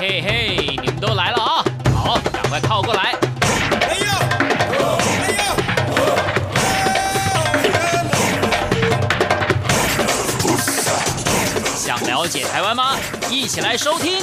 [0.00, 1.64] 嘿嘿，你们都来了啊！
[1.92, 3.16] 好，赶快靠过来。
[3.80, 4.20] 哎呀！
[5.24, 5.42] 哎呀！
[11.76, 12.96] 想了解台湾吗？
[13.28, 14.20] 一起来收听《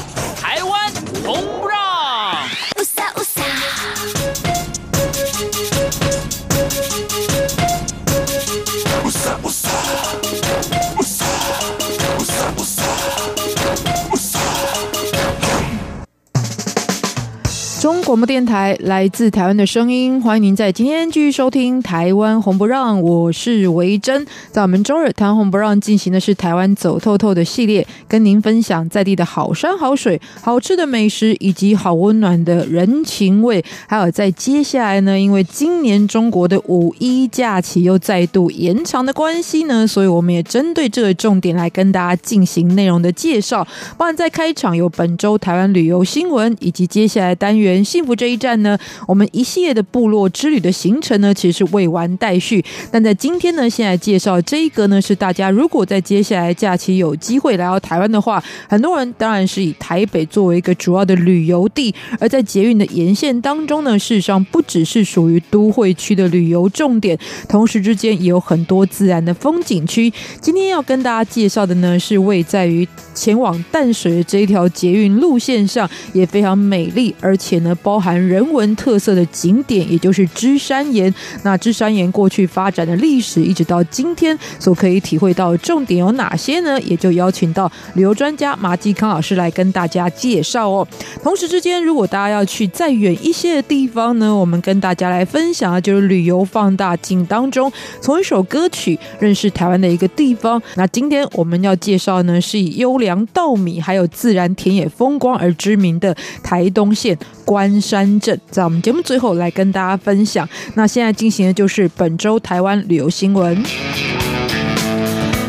[18.15, 24.25] 广播电台来自台湾的声音，欢迎您在今天继续收听《台湾红不让》，我是维珍。
[24.51, 33.61] 在我们周日《台湾红不让》进行的是台湾走透透的系列，跟您分享在地的好山好水、好吃的美食以及好温暖的人情味。
[33.85, 43.67] 还有在接下来呢，因为今年中国的五一假期又再度延长的关系呢，所以我们也针对这个重点来跟大家进行内容的介绍。
[43.97, 47.83] 包含在开场有本周台湾旅游新闻，以及接下来单元。
[47.83, 52.63] 幸福这一站呢，我们一系列的部落之旅的行程呢，其实是未完待续。
[52.91, 61.93] 但在今天呢，现在介绍这一个呢，是大家如果在接下来假期有机会来到台湾的话，很多人当然是以台北作为一个主要的旅游地。
[62.19, 67.17] 而在捷运的沿线当中呢，事实上不只是属于都会区的旅游重点，
[67.49, 70.13] 同时之间也有很多自然的风景区。
[70.39, 77.55] 今天要跟大家介绍的呢，是位在于前往淡水的这一条捷运路线上，也非常美丽，而且。
[77.55, 81.15] 呢，包包含人文特色的景点，也就是芝山岩。
[81.43, 86.77] 那芝山岩过去发展的历史，一直到今天所可以体会到重点有哪些呢？
[86.81, 90.85] 也就邀请到旅游专家马继康老师来跟大家介绍哦。
[91.23, 100.61] 同时之间，如果大家要去再远一些的地方呢，我们跟大家来分享的就是旅游放大镜当中，从一首歌曲认识台湾的一个地方。
[100.75, 107.17] 那今天我们要介绍呢，是以优良稻米还有自然田野风光而知名的台东县。
[107.45, 110.47] 关山镇，在我们节目最后来跟大家分享。
[110.73, 113.63] 那现在进行的就是本周台湾旅游新闻。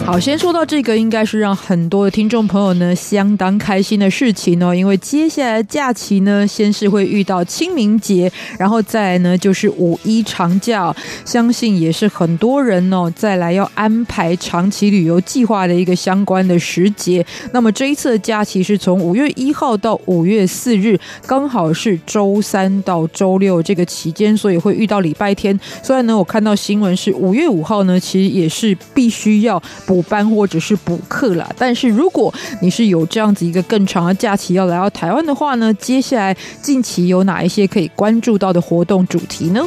[0.06, 10.94] 好，先说到这个，应该是让很多的听众朋友呢相当开心的事情哦，因为接下来假期呢，先是会遇到清明节，然后再来呢就是五一长假，
[11.24, 17.26] 相信也是很多人哦再来要安排长期旅游计划的一个相关的时节。
[17.52, 20.96] 那么这一次的假期是从五月一号到五月四日，
[21.26, 25.58] 刚好是周三到周六这个期间，所以会遇到礼拜天。
[25.82, 29.60] 虽然呢，我看到新闻是五月五号呢，其实也是必须要
[30.02, 39.64] 班或者是补课啦，但是如果你是有这样子一个更长的假期要来到台湾的话呢，接下来近期有哪一些可以关注到的活动主题呢？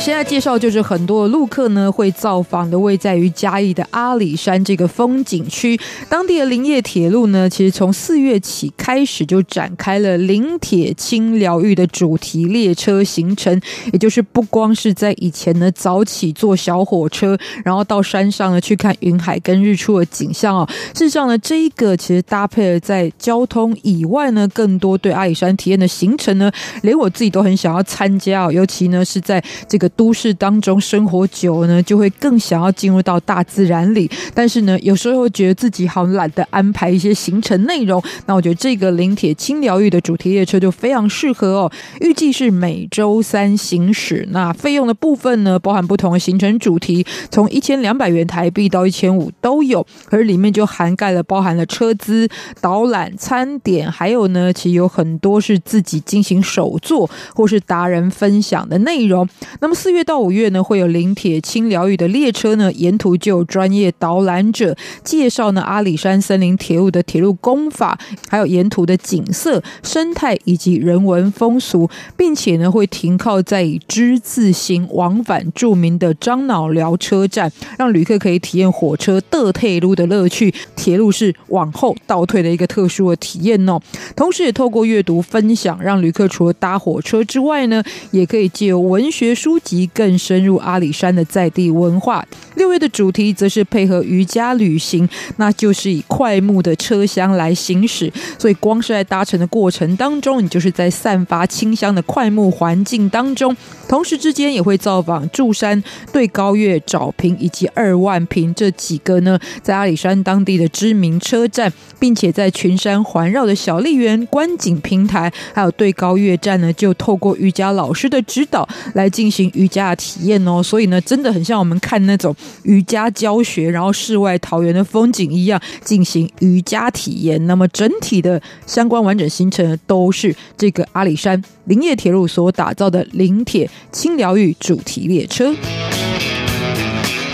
[0.00, 5.78] 现在介绍就是很多的路客呢会造访的位在于嘉义的阿里山这个风景区，
[6.08, 13.60] 当地的林业铁路呢，其实从四月起开始就展开了林铁轻疗愈的主题列车行程，
[13.92, 20.66] 也就是不光是在以前呢早起坐小火车，然后到山上呢去看云海跟日出的景象哦。
[20.94, 26.50] 事实上呢，这一个其实搭配了在交通以外呢，更多对阿里山体验的行程呢，
[26.82, 29.87] 连我自己都很想要参加哦，尤其呢是在这个。
[29.90, 34.10] 都市当中生活久呢，就会更想要进入到大自然里。
[34.34, 38.02] 但是呢，有时候会觉得自己好懒得安排一些行程内容。
[38.26, 41.72] 那我觉得这个林铁轻疗愈的主题列车就非常适合哦。
[42.00, 44.26] 预计是每周三行驶。
[44.30, 49.86] 那费用的部分呢，包含不同的行程主题，从一千两百元台币到一千五都有。
[50.04, 52.28] 可是里面就涵盖了包含了车资、
[52.60, 59.28] 导览、餐点，还有呢，其实有很多是自己进行手作或是达人分享的内容。
[59.60, 67.96] 那么四月到五月呢，会有林铁轻疗愈的列车呢，沿途就有专业导览者介绍呢阿里山森林铁路的铁路工法，
[68.28, 80.52] 还有沿途的景色、生态以及人文风俗，并且呢会停靠在以之字形往返著名的樟脑寮车站，让旅客可以体验火车的退路的乐趣。
[80.74, 83.78] 铁路是往后倒退的一个特殊的体验哦。
[84.16, 89.67] 同时也透过阅读分享，让旅客除了搭火车之外呢，也可以借由文学书籍。
[89.68, 92.24] 及更深入阿里山的在地文化。
[92.54, 103.54] 六月的主题则是配合瑜伽旅行，那就是以快木的车厢来行驶，所以光是在搭乘的过程当中，你就是在散发清香的快木环境当中。
[103.88, 105.82] 同时之间也会造访柱山、
[106.12, 120.62] 对高月、沼平以及二万坪这几个呢，在阿里山当地的知名车站，并且在群山环绕的小丽园观景平台，还有对高乐站呢，就透过瑜伽老师的指导来进行瑜伽的体验哦。
[120.62, 127.44] 所以呢，真的很像我们看那种瑜伽教学，然后世外桃源的风景一样进行瑜伽体验。
[127.46, 135.54] 那么整体的相关完整行程，都是这个阿里山林业铁路所打造的林铁轻疗愈主题列车。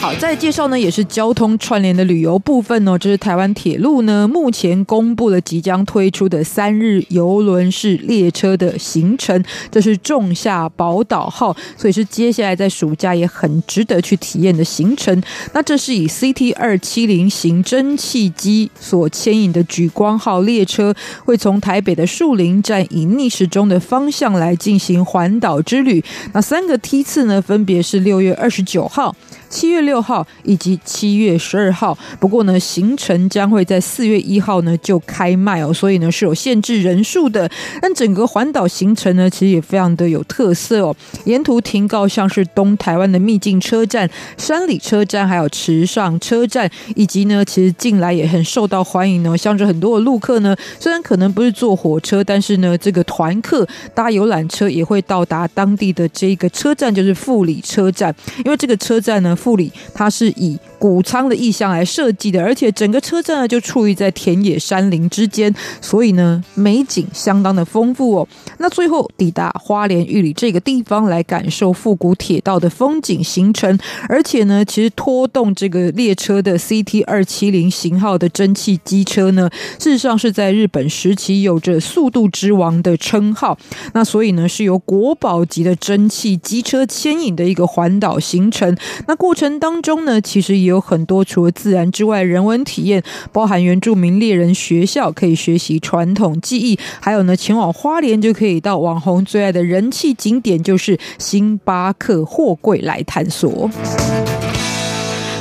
[0.05, 2.99] 好，再介绍呢，也是交通串联的旅游部分哦。
[2.99, 15.23] 这是台湾铁路呢，目前公布了即将推出的三日邮轮式列车的行程，这是仲夏宝岛号，所以是接下来在暑假也很值得去体验的行程。
[15.55, 26.05] 那这是以 CT 二七零型蒸汽机所牵引的莒光号列车，会从台北的树林站以逆时钟的方向来进行环岛之旅。
[26.35, 29.17] 那三个梯次呢，分别是六月二十九号。
[29.55, 37.49] 七月六号以及七月十二号，不过呢，行程将会在四月一号呢就开卖哦，所以呢是有限制人数的。
[37.81, 40.97] 但整个环岛行程呢，其实也非常的有特色哦。
[41.25, 49.39] 沿途停靠像是东台湾的秘境车站、山里车站，还有池上车站，以及呢，其实近来也很受到欢迎呢。
[49.39, 53.65] 像是很多的陆客呢，虽然可能不是坐火车，但是呢，这个团客
[53.95, 58.13] 搭游览车也会到达当地的这个车站，就是富里车站，
[58.45, 59.39] 因为这个车站呢。
[59.45, 65.51] 护理，它是以谷仓的意象来设计的，而且整个车站呢就处于在田野山林之间，
[65.81, 68.29] 所以呢美景相当的丰富哦。
[68.59, 73.79] 那最后抵达花莲玉里这个地方来感受复古铁道的风景行程，
[74.11, 79.49] 而且呢，其实拖动这个列车的 CT 二七零型号的蒸汽机车呢，
[79.79, 83.57] 事实上是在日本时期有着“速度之王”的称号。
[83.95, 88.77] 那所以呢，是由国宝级的蒸汽机车牵引的一个环岛行程。
[89.07, 103.71] 那过程当中呢，其实有有很多除了自然之外人文体验，包含原住民猎人学校可以学习传统技艺，还有呢，前往花莲就可以到网红最爱的人气景点，就是星巴克货柜来探索。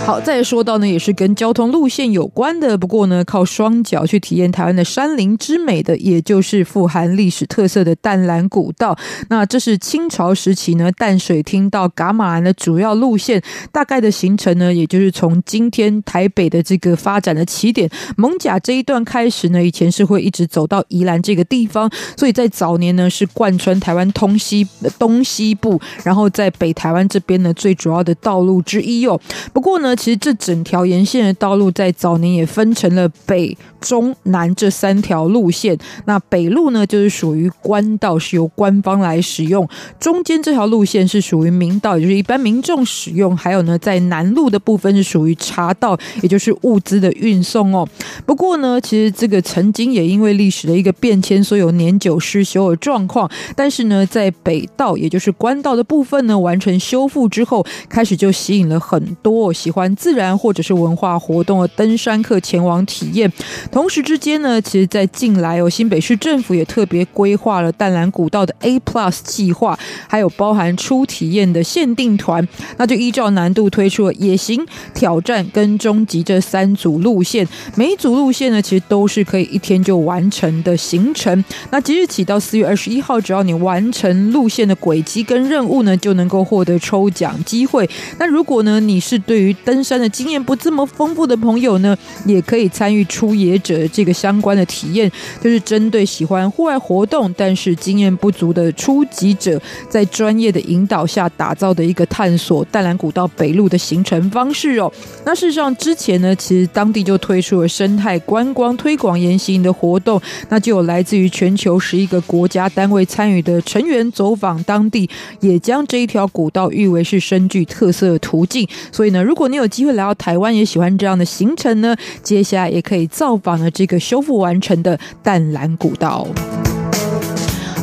[0.06, 2.78] 好，再说到呢，也是跟交通路线有关的。
[2.78, 8.98] 不过呢，靠双脚去体验台湾的山林之美的，也就是富含历史特色的淡蓝古道。
[9.30, 13.42] 那这是清朝时期呢淡水厅到噶玛兰的主要路线。
[13.72, 21.90] 大概的行程呢，也就是从今天台北的这个发展的起点蒙甲这一段开始呢，以前是会一直走到宜兰这个地方。
[22.18, 24.68] 所以在早年呢，是贯穿台湾东西
[25.00, 29.18] 东西部，然后在北台湾这边呢，最主要的道路之一哦。
[29.54, 29.93] 不过呢。
[29.96, 35.78] 其实这整条沿线的道路在早年也分成了北、中、南这三条路线。
[36.06, 39.66] 那北路呢，就是属于官道，是由官方来使用；
[40.00, 43.36] 中间这条路线是属于民道，也就是一般民众使用。
[43.36, 47.88] 还有呢，在南路的部分是属于茶道，也就是物资的运送哦。
[48.26, 53.30] 不过呢，其实这个曾经也因为历史的一个变迁，所以有年久失修的状况。
[53.56, 59.83] 但是呢，在北道，也就是官道的部分呢，完成修复之后，开始就吸引了很多喜欢。
[59.96, 63.32] 自然或者是文化活动的登山客前往体验，
[63.72, 69.78] 同时之间呢，其实，在近来哦，新北市政府也特别规划了淡蓝古道的 A Plus 计划，
[70.08, 72.48] 还有包含初体验的限定团，
[72.78, 74.64] 那就依照难度推出了野行、
[74.94, 81.44] 挑战跟终极这三组路线，每一组路线呢，其实都是可以一天就完成的行程。
[81.72, 87.90] 那即日起到四月二十一号，只要你完成路线的轨迹跟任务呢，就能够获得抽奖机会。
[88.20, 91.98] 那如果呢，你是对于登登山的经验不这么丰富的朋友呢，
[92.28, 95.12] 也可以参与出野者这个相关的体验，
[95.42, 104.92] 就是针对喜欢户外活动但是经验不足的初级者，在专业的引导下打造的一个探索淡蓝古道北路的行程方式哦。
[105.26, 118.68] 那事实上之前呢，其实当地就推出了生态观光推广研习营的活动，那就有来自于全球十一个国家单位参与的成员走访当地，也将这一条古道誉为是深具特色的途径。
[118.92, 121.96] 所以呢，如果你有有机会来到台湾，也喜欢这样的行程呢。
[122.22, 126.28] 接下来也可以造访了这个修复完成的淡蓝古道。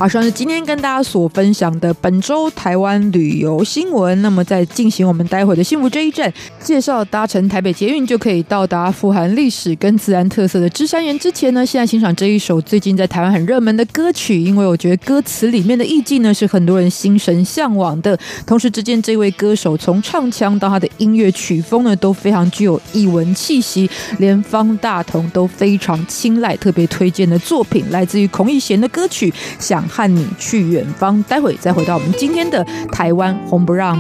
[0.01, 4.23] 好，算是今天跟大家所分享的本周台湾旅游新闻。
[4.23, 18.19] 那么，在进行我们待会的幸福这一站，介绍搭乘台北捷运就可以到达富含历史跟自然特色的芝山园之前呢，现在欣赏这一首最近在台湾很热门的歌曲，因为我觉得歌词里面的意境呢是很多人心神向往的。
[18.47, 29.85] 同时之间，这位歌手从唱腔到他的音乐曲风呢都非常具有艺文气息，连方大同都非常青睐，特别推荐的作品来自于孔乙贤的歌曲《想》。
[29.91, 33.99] 和你去远方，待会再回到我们今天的台湾红不让。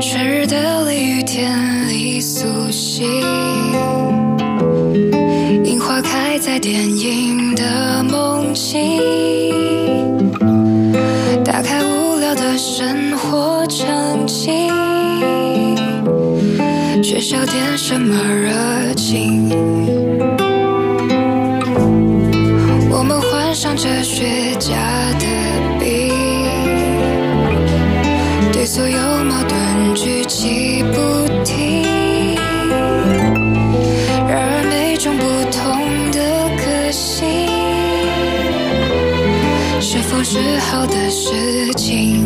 [0.00, 3.06] 春日的雨天里苏醒，
[5.64, 9.27] 樱花开在电影的梦境。
[17.10, 19.48] 缺少点什么热情，
[22.90, 24.26] 我们患上哲学
[24.58, 24.76] 家
[25.18, 25.24] 的
[25.80, 26.12] 病，
[28.52, 30.98] 对所有矛盾举棋不
[31.44, 32.36] 定。
[34.28, 36.20] 然而，每种不同的
[36.58, 37.26] 可性
[39.80, 42.17] 是否是好的事情？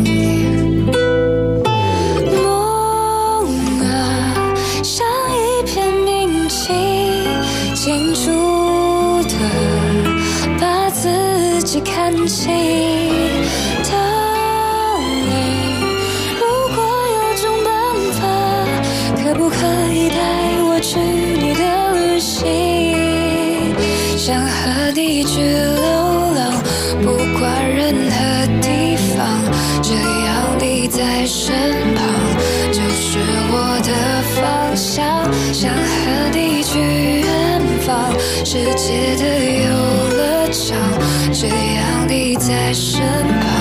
[38.85, 39.23] 写的
[39.63, 39.69] 游
[40.17, 40.77] 乐场，
[41.31, 43.01] 只要你在身
[43.39, 43.52] 旁。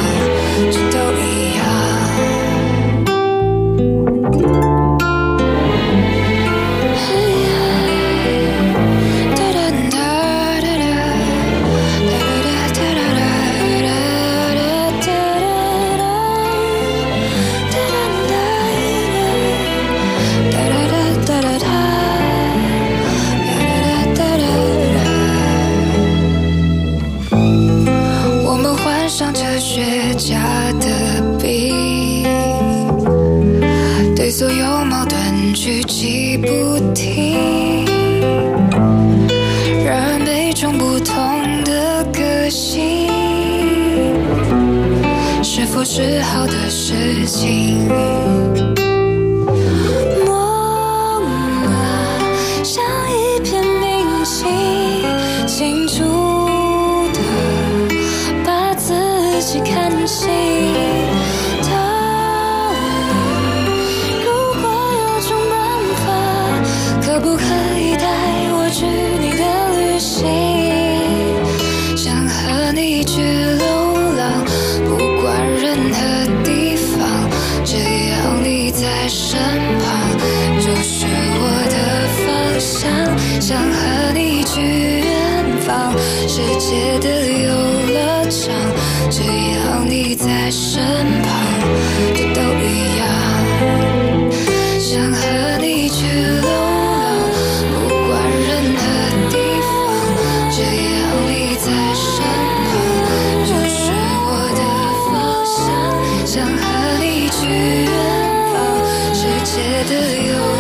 [109.85, 110.52] do you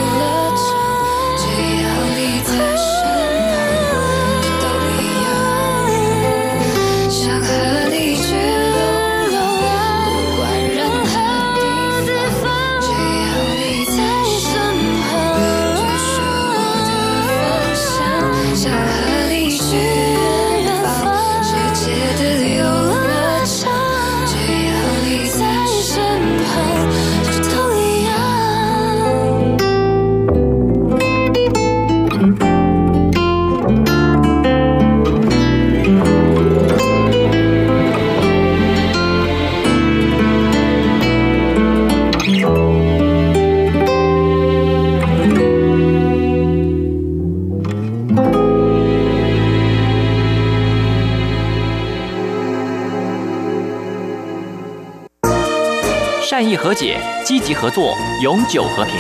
[56.74, 58.94] 解积极合作永久和平。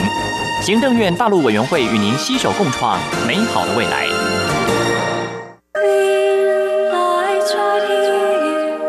[0.62, 4.06] 行政院大陆委员会与您携手共创美好的未来。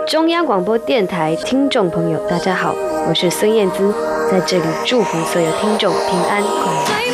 [0.08, 2.76] 中央广播电台听众朋友大家好
[3.08, 3.92] 我是孙燕姿
[4.30, 6.72] 在这里祝福所有听众平安快
[7.08, 7.13] 乐。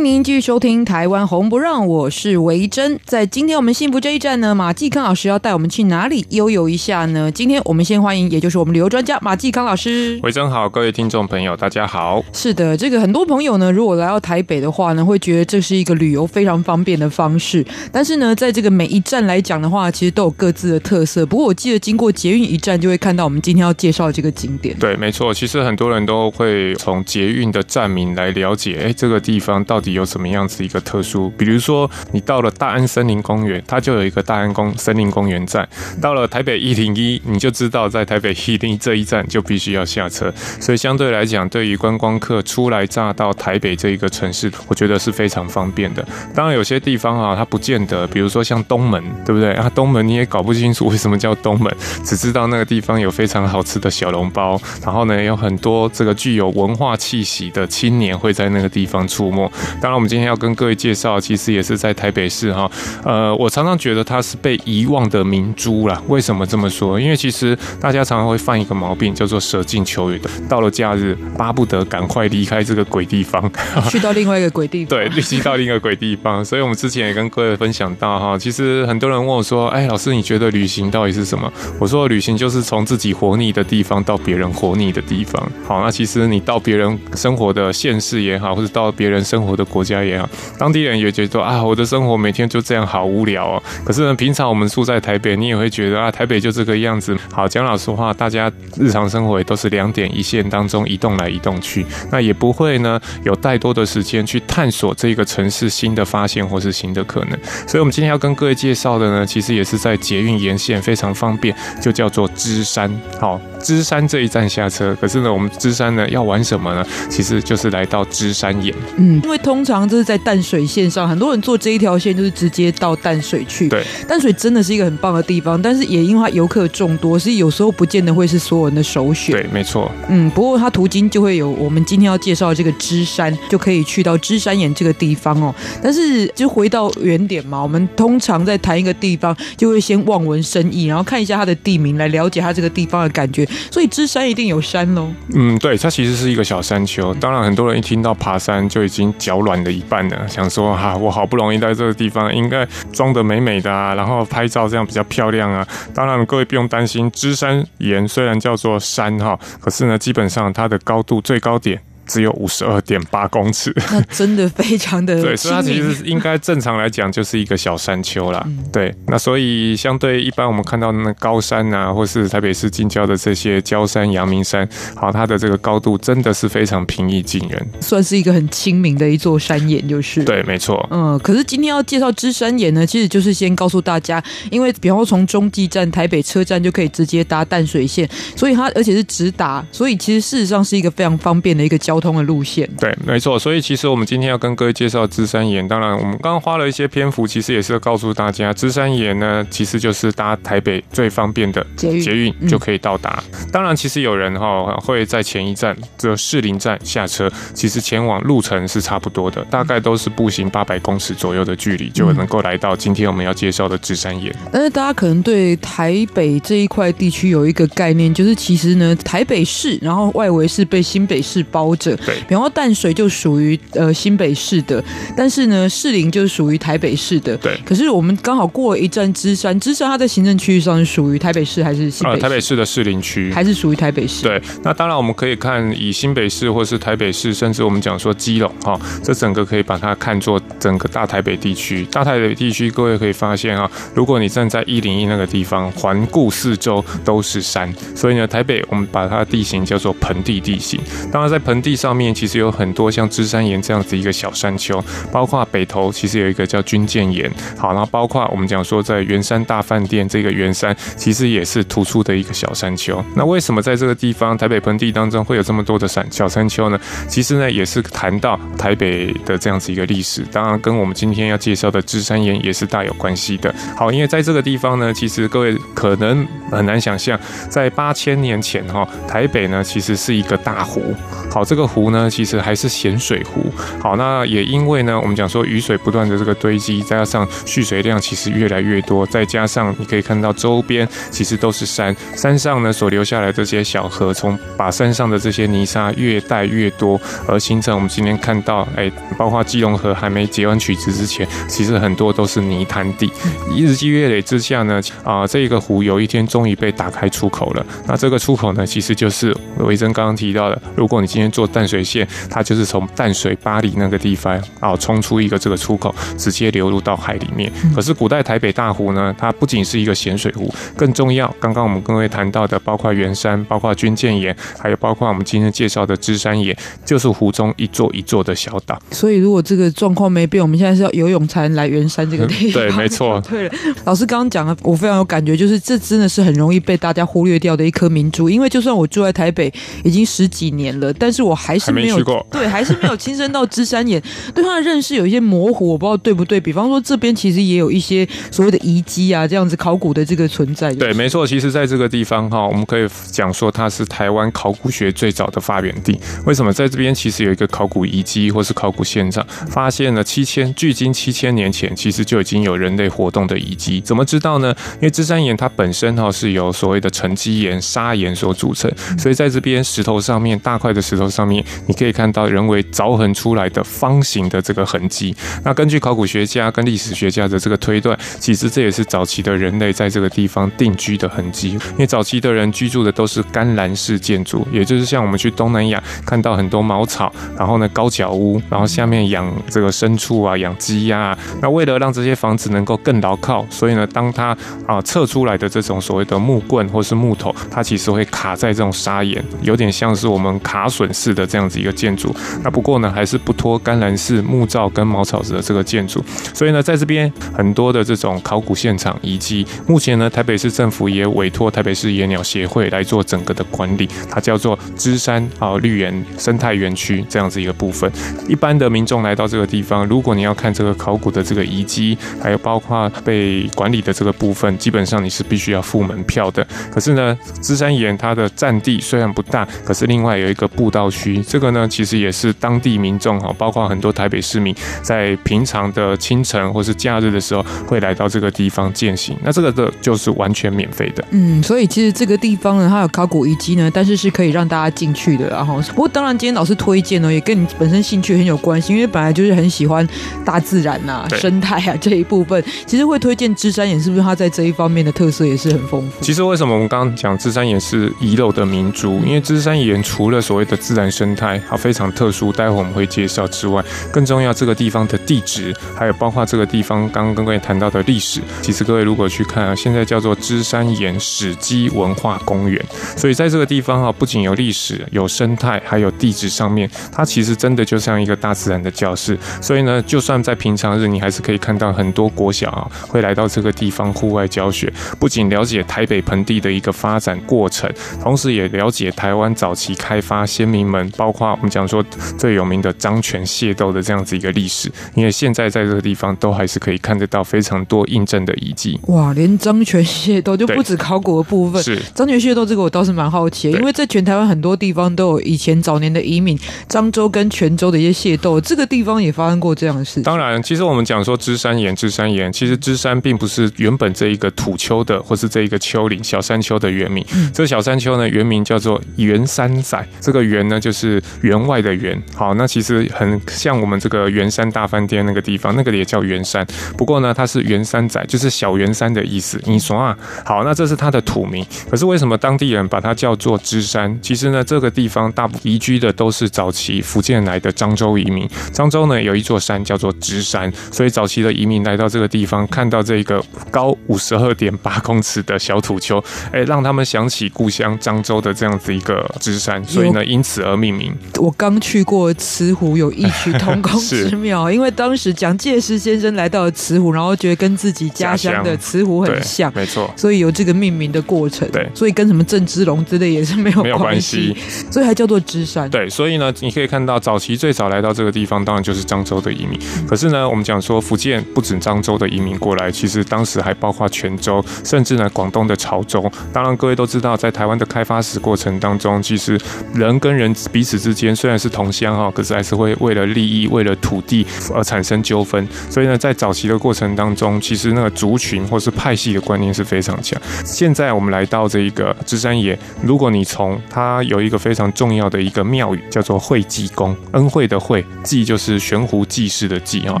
[0.08, 2.98] 迎您继续收听《台湾红不让》，我是维珍。
[3.04, 7.30] 在今天我们幸福这一站呢，马继康老师要带我们去哪里悠游一下呢？
[7.30, 10.20] 今天我们先欢迎，也就是我们旅游专家马继康老师。
[10.22, 12.22] 维珍好，各位听众朋友，大家好。
[12.32, 17.64] 是的，这个很多朋友呢，如果来到台北的话呢，会觉得这是一个旅游非常方便的方式。
[17.90, 21.24] 但是呢，在这个每一站来讲的话，其实都有各自的特色。
[21.24, 24.76] 不过我记得经过捷运一站，就会看到我们今天要介绍的这个景点。
[24.78, 25.32] 对，没错。
[25.32, 29.78] 其实很多人都会从捷运的站名来了解，哎，这个地方到。
[29.78, 31.28] 到底有什么样子一个特殊？
[31.36, 35.64] 比如说，你到了大安森林公园，它就有一个大安公森林公园站；
[36.00, 40.32] 到了台北一零一，你就知道在台北一零一这一站就必须要下车。
[40.60, 46.06] 所以相对来讲，对于观光客初来乍到台北这一个城市，我觉得是非常方便的。
[46.32, 49.52] 当然，有些地方啊，它不见得，比如说像东门，对不对？
[49.54, 51.74] 啊，东门你也搞不清楚为什么叫东门，
[52.04, 59.50] 只知道那个地方有非常好吃的小笼包，然后呢，有很多这个具有文化气息的青年会在那个地方出没。
[59.90, 62.70] 然，我们今天要跟各位介绍，其实也是在台北市哈。
[63.04, 66.00] 呃，我常常觉得它是被遗忘的明珠啦。
[66.08, 67.00] 为什么这么说？
[67.00, 70.30] 因为其实大家常常会犯一个毛病，叫做舍近求远的。
[70.48, 73.50] 到了假日，巴不得赶快离开这个鬼地方，
[73.90, 74.90] 去到另外一个鬼地方。
[74.90, 76.44] 对，去到另一个鬼地方。
[76.44, 89.98] 所以我们之前也跟各位分享到哈，其实很多人问我说：“哎，老师，你觉得旅行到底是什么？”我说：“旅行就是从自己活腻的地方到别人活腻的地方。”好，那其实你到别人生活的县市也好，或者到别人生活的国国家。
[90.08, 93.62] 也好，当地人也觉得啊，我的生活每天就这样，好无聊哦。
[93.84, 97.16] 可是呢，平常我们住在台北，你也会觉得啊，台北就这个样子。
[97.32, 107.38] 好，讲老实话，大家日常生活也都是两点一线当中移动来移动去，那也不会呢有太多的时间去探索这个城市新的发现或是新的可能。
[107.66, 112.90] 所以，我们今天要跟各位介绍的呢，其实也是在捷运沿线非常方便，就叫做芝山。
[113.20, 114.96] 好，芝山这一站下车。
[115.00, 116.86] 可是呢，我们芝山呢要玩什么呢？
[117.08, 118.74] 其实就是来到芝山岩。
[118.96, 119.88] 嗯，因为通常。
[119.88, 123.70] 这是在淡水线上，很多人坐这一条线就是直接到淡水去。
[123.70, 129.34] 对，淡水真的是一个很棒的地方，但是也因为它游客众多，所以有时候不见得会是所有人的首选。
[129.34, 129.90] 对，没错。
[130.10, 135.54] 嗯，不过它途经就会有我们今天要介绍的这个芝山，就可以去到芝山岩这个地方哦。
[135.82, 143.47] 但是就回到原点嘛，我们通常在谈一个地方，就会先望文生义，然后看一下它的地名，来了解它这个地方的感觉。
[143.70, 145.12] 所以芝山一定有山喽。
[145.34, 147.12] 嗯，对，它其实是一个小山丘。
[147.14, 155.66] 当然，很多人一听到爬山就已经脚软了一半了，想说哈、啊，我好不容易在这个地方，应该装得美美的啊，然后拍照这样比较漂亮啊。
[155.94, 161.80] 当然，各位不用担心，芝山岩虽然叫做山哈，可是呢，基本上它的高度最高点。
[162.08, 168.42] 只有五十二点八公尺， 那真的非常的对，所以它其实应该正常来讲就是一个小山丘啦。
[168.46, 174.66] 嗯、对，那所以相对一般我们看到那高山啊，或是台北市近郊的这些郊山、阳明山，
[174.96, 180.88] 好，它的这个高度真的是非常平易近人，算是一个很亲民的一座山岩，就是对，没错。
[180.90, 191.97] 嗯，可是今天要介绍芝山岩呢，其实就是先告诉大家，因为比方说从中继站台北车站就可以直接搭淡水线，所以它而且是直达，所以其实事实上是一个非常方便的一个交。
[191.98, 193.36] 不同的路线，对，没错。
[193.36, 195.66] 所以其实我们今天要跟各位介绍芝山岩。
[195.66, 203.20] 当然，我们刚刚花了一些篇幅，其实也是要告诉大家，芝山岩呢，其实就是搭台北最方便的捷运，捷运就可以到达。
[203.32, 214.32] 嗯、当然，其实有人哈会在前一站这士林站下车，其实前往路程是差不多的，大概都是步行八百公尺左右的距离，就能够来到今天我们要介绍的芝山岩。
[214.52, 221.87] 但是大家可能对台北这一块地区有一个概念，就是其实呢，台北市，然后外围是被新北市包着。
[221.96, 224.82] 对，比方说淡水就属于呃新北市的，
[225.16, 227.36] 但是呢士林就是属于台北市的。
[227.38, 232.16] 对，可是我们刚好过了一站芝山，芝山它在行政区域上是属于台北市还是新北市？
[232.16, 234.22] 呃，台北市的士林区，还是属于台北市？
[234.22, 241.84] 对，那当然我们可以看以新北市或是台北市，甚至我们讲说基隆哈，这整个可以把它看作整个大台北地区。
[241.90, 250.80] 大台北地区，各位可以发现啊，如果你站在一零一那个地方，环顾四周都是山，所以呢，台北我们把它的地形叫做盆地地形。
[251.12, 263.02] 当然在盆地上面，其实有很多像芝山岩这样子一个小山丘，包括北投其实有一个叫军舰岩，好，然后包括我们讲说在圆山大饭店这个圆山，其实也是突出的一个小山丘。
[263.14, 266.80] 那为什么在这个地方台北盆地当中会有这么多的山小山丘呢？
[267.06, 273.54] 其实呢，也是谈到台北的这样子一个历史，当然跟我们今天要介绍的芝山岩也是大有关系的。
[273.76, 280.82] 好，因为在这个地方呢，其实各位可能很难想象，在八千年前哈，台北呢其实是一个大湖，
[281.30, 281.67] 好，这个。
[281.68, 283.52] 湖呢，其实还是咸水湖。
[283.80, 303.12] 好，那也因为呢，我们讲说雨水不断的这个堆积，再加上蓄水量其实越来越多，再加上你可以看到周边其实都是山，山上呢所留下来这些小河，从把山上的这些泥沙越带越多，而形成我们今天看到，哎，包括基隆河还没截完曲直之前，其实很多都是泥滩地。
[303.56, 307.66] 日积月累之下呢，啊，这个湖有一天终于被打开出口了。
[307.86, 317.50] 那这个出口呢，其实就是维珍刚刚提到的，如果你今天做淡水线，它就是从淡水巴黎那个地方啊，冲出一个这个出口，直接流入到海里面。
[317.74, 328.80] 可是古代台北大湖呢，它不仅是一个咸水湖，更重要，刚刚我们各位谈到的，包括圆山，包括军舰岩，还有包括我们今天介绍的芝山岩，就是湖中一座一座的小岛。
[328.90, 332.62] 所以如果这个状况没变，我们现在是要游泳才能来圆山这个地方。
[332.62, 333.20] 对，没错。
[333.28, 339.52] 对了，老师刚刚讲的，我非常有感觉，就是这真的是很容易被大家忽略掉的一颗明珠，因为就算我住在台北
[339.84, 344.02] 已经十几年了，但是我还是没有去过， 对，还是没有亲身到芝山岩，
[344.34, 346.40] 对它的认识有一些模糊，我不知道对不对。
[346.40, 350.72] 比方说这边其实也有一些所谓的遗迹啊，这样子考古的这个存在。
[350.74, 355.98] 对，没错，其实在这个地方哈，我们可以讲说它是台湾考古学最早的发源地。
[356.26, 363.80] 为什么在这边其实有一个考古遗迹或是考古现场，发现了七千距今七千年前其实就已经有人类活动的遗迹？
[363.80, 364.54] 怎么知道呢？
[364.74, 375.14] 因为芝山岩它本身哈是由所谓的沉积岩、砂岩所组成，所以在这边石头上面大块的石头上面，你可以看到人为凿痕出来的方形的这个痕迹。
[375.44, 381.50] 那根据考古学家跟历史学家的这个推断，其实这也是早期的人类在这个地方定居的痕迹。
[381.50, 391.16] 因为早期的人居住的都是干栏式建筑，也就是像我们去东南亚看到很多茅草，然后呢高脚屋，然后下面养这个牲畜啊，养鸡鸭。
[391.40, 394.36] 那为了让这些房子能够更牢靠，所以呢，当它
[394.66, 402.14] 啊测出来的这种所谓的木棍或是木头，它其实会卡在这种砂岩，有点像是我们卡榫式的这样子一个建筑。
[402.42, 406.02] 那不过呢，还是不脱干栏式木造跟茅草子的这个建筑。
[406.32, 417.90] 所以呢，在这边很多的这种考古现场遗迹，目前呢，台北市政府也委托台北市野鸟协会来做整个的管理，它叫做芝山啊绿园生态园区这样子一个部分。
[418.28, 426.46] 一般的民众来到这个地方，如果你要看这个考古的这个遗迹，还有包括被管理的这个部分，基本上你是必须要付门票的。
[426.70, 439.16] 可是呢，芝山岩它的占地虽然不大，可是另外有一个步道区，这个呢其实也是当地民众哈，包括很多台北市民在平常的清晨或是假日的时候会来到这个地方践行。
[439.24, 441.04] 那这个的就是完全免费的。
[441.10, 445.28] 嗯，所以其实这个地方呢，它有考古遗迹呢，但是是可以让大家进去的。
[445.28, 449.86] 然后，不过当然今天老师推荐呢，也跟你本身兴趣很有关系，因为本来就是很喜欢
[450.24, 452.42] 大自然呐、啊、生态啊这一部分。
[452.66, 456.02] 其实会推荐芝山岩，是不是它在这一方面的特色也是很丰富？
[456.02, 459.00] 其实为什么我们刚刚讲芝山岩是遗漏的明珠？
[459.06, 468.20] 因为芝山岩除了所谓的自然生态它非常特殊，待会我们会介绍之外，更重要这个地方的地质，还有包括这个地方刚刚跟各位谈到的历史。
[468.42, 472.60] 其实各位如果去看啊，现在叫做芝山岩史迹文化公园，
[472.96, 479.16] 所以在这个地方哈，不仅有历史、有生态，还有地质上面，它其实真的就像一个大自然的教室。
[479.40, 487.70] 所以呢，就算在平常日，你还是可以看到很多国小啊会来到这个地方户外教学，不仅了解台北盆地的一个发展过程，
[488.02, 491.84] 同时也了解台湾早期开发先民们，包括我们讲说
[492.16, 494.70] 最有名的张泉械斗的这样子一个历史。
[494.94, 498.78] 因为现在在这个地方都还是可以看得到非常多印证的遗迹。
[498.88, 510.02] 哇，连张泉械斗就不止考古的部分，是张泉械斗这个我倒是蛮好奇，因为在全台湾很多地方都有以前早年的移民漳州跟泉州的一些械斗，这个地方也发生过这样的事。
[510.02, 517.04] 当然，其实我们讲说芝山岩，芝山岩，其实芝山并不是原本这一个土丘的，或是这一个丘陵小山丘的原名。
[517.14, 519.86] 嗯、这个小山丘呢，原名叫做圆山仔。
[520.00, 520.77] 这个圆呢，就是
[521.22, 522.00] 员外的员。
[522.14, 526.46] 好，那其实很像我们这个圆山大饭店那个地方，那个也叫圆山。
[526.76, 529.40] 不过呢，它是圆山仔，就是小圆山的意思。
[529.44, 531.44] 你说啊，好，那这是它的土名。
[531.70, 533.98] 可是为什么当地人把它叫做芝山？
[534.02, 538.28] 其实呢，这个地方大部移居的都是早期福建来的漳州移民。
[538.52, 550.92] 漳州呢，有一座山叫做芝山，所以早期的移民来到这个地方，看到这个高五十二点八公尺的小土丘，哎，让他们想起故乡漳州的这样子一个芝山，所以呢，因此而命名。
[551.18, 561.48] 我刚去过慈湖，有异曲同工 之妙，因为当时蒋介石先生来到了慈湖，然后觉得跟自己家乡的慈湖很像，没错，所以有这个命名的过程。
[561.50, 564.36] 对，所以跟什么郑芝龙之类也是没有没有关系，
[564.70, 565.68] 所以还叫做芝山。
[565.70, 569.58] 对，所以呢，你可以看到早期最早来到这个地方，当然就是漳州的移民。
[569.86, 576.10] 可是呢，我们讲说福建不止漳州的移民过来，其实当时还包括泉州，甚至呢广东的潮州。
[576.32, 579.38] 当然，各位都知道，在台湾的开发史过程当中，其实
[579.74, 585.46] 人跟人彼此之间虽然是同乡哈，可是还是会为了利益、为了土地而产生纠纷。
[585.70, 590.20] 所以呢，在早期的过程当中，其实那个族群或是派系的观念是非常强。
[590.44, 600.00] 现在我们来到这一个芝山岩，如果你从它有一个非常重要的一个庙宇，叫做惠济宫，恩惠的惠，济就是悬壶济世的济啊。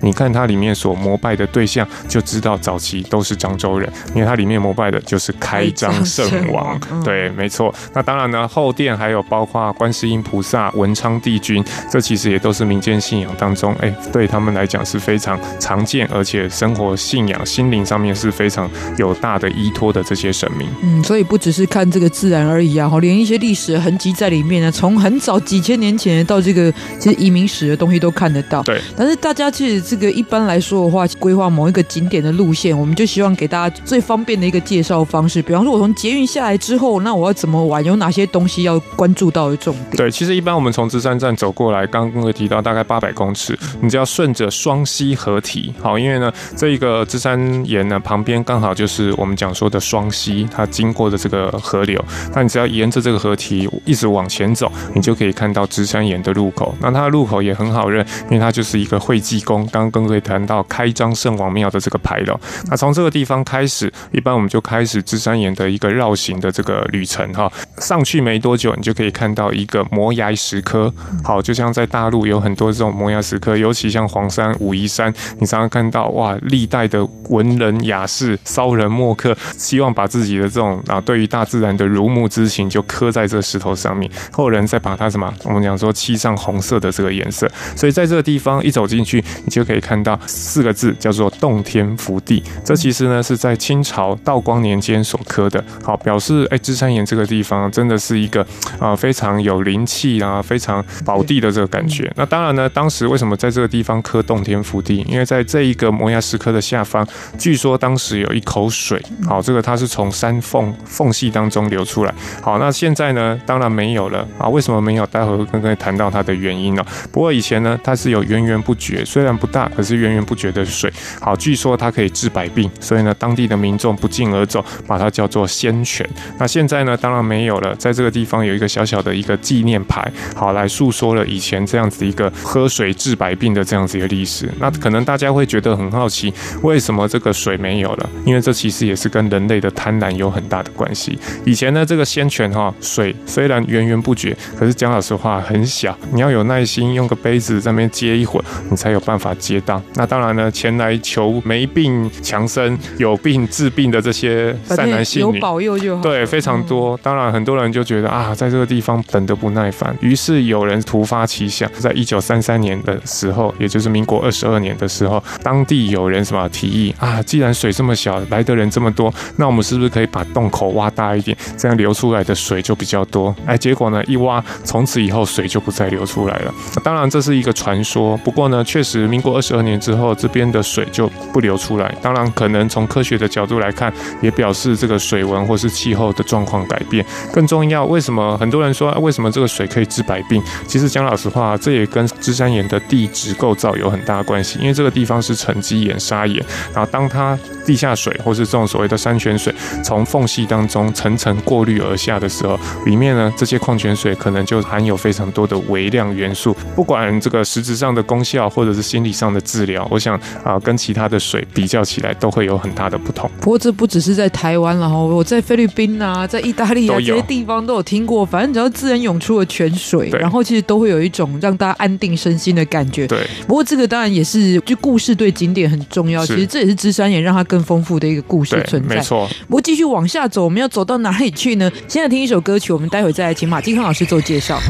[0.00, 6.78] 你看它里面所膜拜的对象，就知道早期都是漳州人，因为它里面膜拜的就是开漳圣王。
[7.04, 7.74] 对，没错。
[7.94, 20.68] 那当然呢，后殿还有包括观世音菩萨、文昌帝君，这其实也都是民间信仰当中，哎，对他们来讲是非常常见，而且生活信仰、心灵上面是非常有大的依托的这些神明。
[20.82, 24.72] 嗯，所以不只是看这个自然而已啊，哈，连一些历史的痕迹在里面呢。
[24.78, 28.62] 从很早几千年前到这个其实移民史的东西都看得到。
[28.62, 28.80] 对。
[28.96, 35.42] 但是大家其实这个一般来说的话，规划某一个景点的路线，我们就希望给大家最方便的一个介绍方式。
[35.42, 37.84] 比方说，我从捷运下来之后，那我要怎么玩？
[37.84, 39.96] 有哪些东西要关注到的重点？
[39.98, 52.00] 对，其实一般我们从芝山站走过来，刚刚会提到大概八百公尺，你只要顺着双溪合体，好，因为呢，这一个芝山岩呢旁边刚好就是我们讲说的双溪，它经过的这个河流，
[52.32, 56.72] 那你只要沿着这个河堤一直往前走，你就可以看到芝山岩的入口。
[56.80, 62.38] 那它的入口也很好认，因为它就是一个会济宫，刚刚各位谈到开张圣王庙的这个牌楼。
[62.70, 67.50] 那从这个地方开始，一般我们就开始芝山岩的一个绕行的这个旅程哈。
[67.78, 70.92] 上去没多久，你就可以看到一个摩崖石刻。
[71.24, 84.10] 好，就像在大陆有很多这种摩崖石刻，尤其像黄山、武夷山，你常常看到哇，历代的文人雅士、骚人墨客，希望把自己的这种啊，对于大自然的如沐之情，就刻在这石头上面。
[84.32, 87.50] 后人再把它什么，我们讲说漆上红色的这个颜色。
[87.76, 92.42] 所以在这个地方一走进去，你就可以看到四个字，叫做“洞天福地”。
[92.64, 97.70] 这其实呢是在清朝道光年间所刻的，好表示哎，芝山岩这个地方。
[97.70, 98.44] 真的是一个
[98.78, 102.10] 啊非常有灵气啊，非常宝地的这个感觉。
[102.16, 105.04] 那当然呢，当时为什么在这个地方刻洞天福地？
[105.08, 107.06] 因为在这一个摩崖石刻的下方，
[107.38, 112.14] 据说当时有一口水，好，这个它是从山缝缝隙当中流出来。
[112.42, 114.48] 好，那现在呢，当然没有了啊。
[114.48, 115.06] 为什么没有？
[115.06, 116.86] 待会儿跟各位谈到它的原因了。
[117.10, 120.92] 不过以前呢，它是有源源不绝，虽然不大，可是源源不绝的水。
[121.20, 126.08] 好，据说它可以治百病，所以呢，当地的民众不胫而走，把它叫做仙泉。
[126.38, 127.74] 那现在呢，当然没有了。
[127.76, 134.48] 在这个地方有一个小小的一个纪念牌，好，来诉说了以前这样子一个喝水治百病的这样子一个历史。
[134.58, 138.10] 那可能大家会觉得很好奇，为什么这个水没有了？
[138.24, 141.18] 因为这其实也是跟人类的贪婪有很大的关系。
[141.44, 149.82] 以前呢，这个仙泉哈水虽然源源不绝，可是讲老实话很小，你要有耐心，用个杯子在那边接一会儿，你才有办法接到。
[149.94, 156.02] 那当然呢，前来求没病强身、有病治病的这些善男信女，有保佑就好。
[156.02, 156.98] 对，非常多。
[157.02, 157.58] 当然很多。
[157.58, 173.34] 人就觉得啊，在这个地方等得不耐烦，于是有人突发奇想，在一九三三年的时候，也就是民国二十二年的时候，当地有人什么提议啊，既然水这么小，来的人这么多，那我们是不是可以把洞口挖大一点，这样流出来的水就比较多？
[173.46, 176.54] 哎，结果呢，一挖，从此以后水就不再流出来了。
[176.84, 181.94] 当然这是一个传说，不过呢，确实民国二十二年之后，这边的水就不流出来。
[182.00, 187.04] 当然，可能从科学的角度来看，也表示这个水文或是气候的状况改变。
[187.32, 190.42] 更重要，为什么很多人说为什么这个水可以治百病？
[190.66, 194.58] 其实讲老实话，这也跟芝山岩的地质构造有很大的关系。
[194.60, 206.54] 因为这个地方是沉积岩、砂岩，然后当它地下水或是这种所谓的山泉水从缝隙当中层层过滤而下的时候，里面呢这些矿泉水可能就含有非常多的微量元素。
[206.76, 213.30] 不管这个实质上的功效或者是心理上的治疗，我想啊跟其他的水比较起来都会有很大的不同。
[213.40, 223.04] 不过这不只是在台湾，然后我在菲律宾啊，在意大利啊这些地方都有听过，反正只要自然涌出的泉水，然后其实都会有一种让大家安定身心的感觉。
[223.08, 226.24] 对，不过这个当然也是，就故事对景点很重要。
[226.24, 228.94] 其实这也是芝山岩让它更丰富的一个故事存在。
[228.94, 229.28] 没错。
[229.48, 231.68] 不过继续往下走，我们要走到哪里去呢？
[231.88, 234.60] 现在听一首歌曲，我们待会再来请马金康老师做介绍。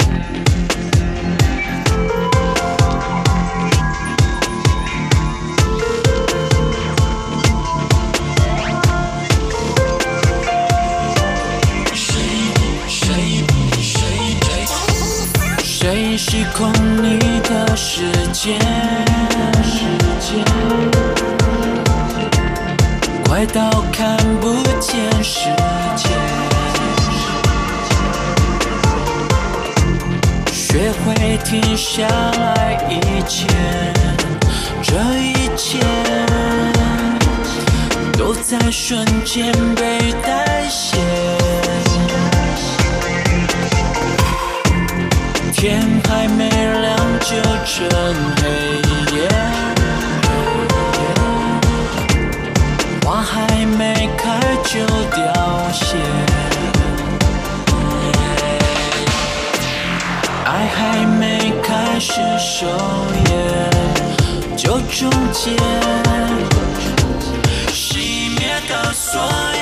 [16.58, 18.58] 失控你的世界，
[23.24, 25.44] 快到看不见世
[25.94, 26.08] 界。
[30.50, 33.46] 学会停下来，一切，
[34.82, 35.78] 这一切
[38.18, 41.07] 都在瞬间被代谢。
[45.60, 47.74] 天还没亮就成
[48.36, 48.42] 黑
[49.12, 49.18] 夜，
[53.04, 55.18] 花还没开就凋
[55.72, 55.96] 谢，
[60.44, 62.64] 爱还没开始狩
[63.24, 63.28] 猎
[64.56, 65.50] 就终结。
[67.72, 69.57] 熄灭的所有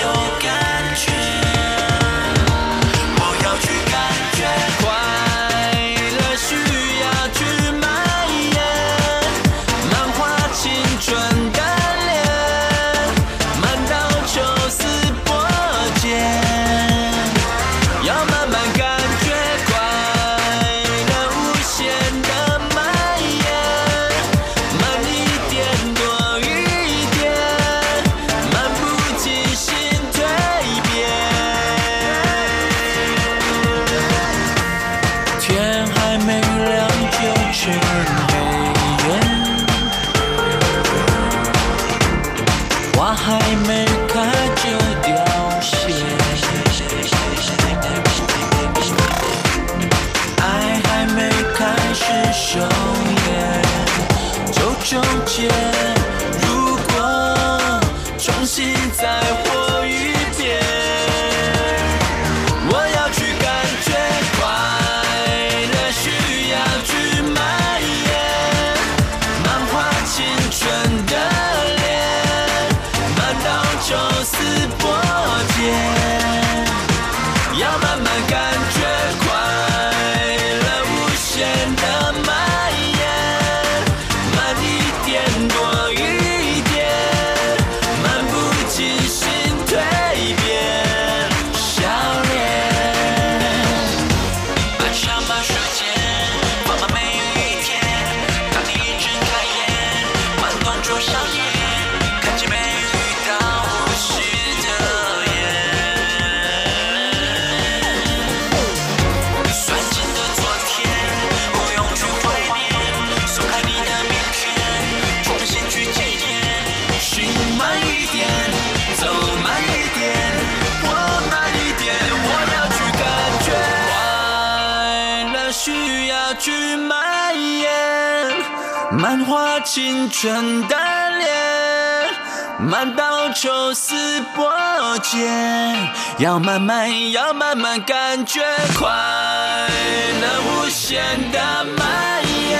[136.18, 138.40] 要慢慢，要慢慢感觉
[138.78, 141.38] 快乐无限的
[141.76, 142.58] 蔓延，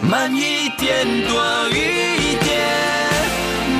[0.00, 2.48] 慢一点，多一点，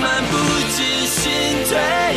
[0.01, 0.37] 漫不
[0.77, 2.08] 经心蜕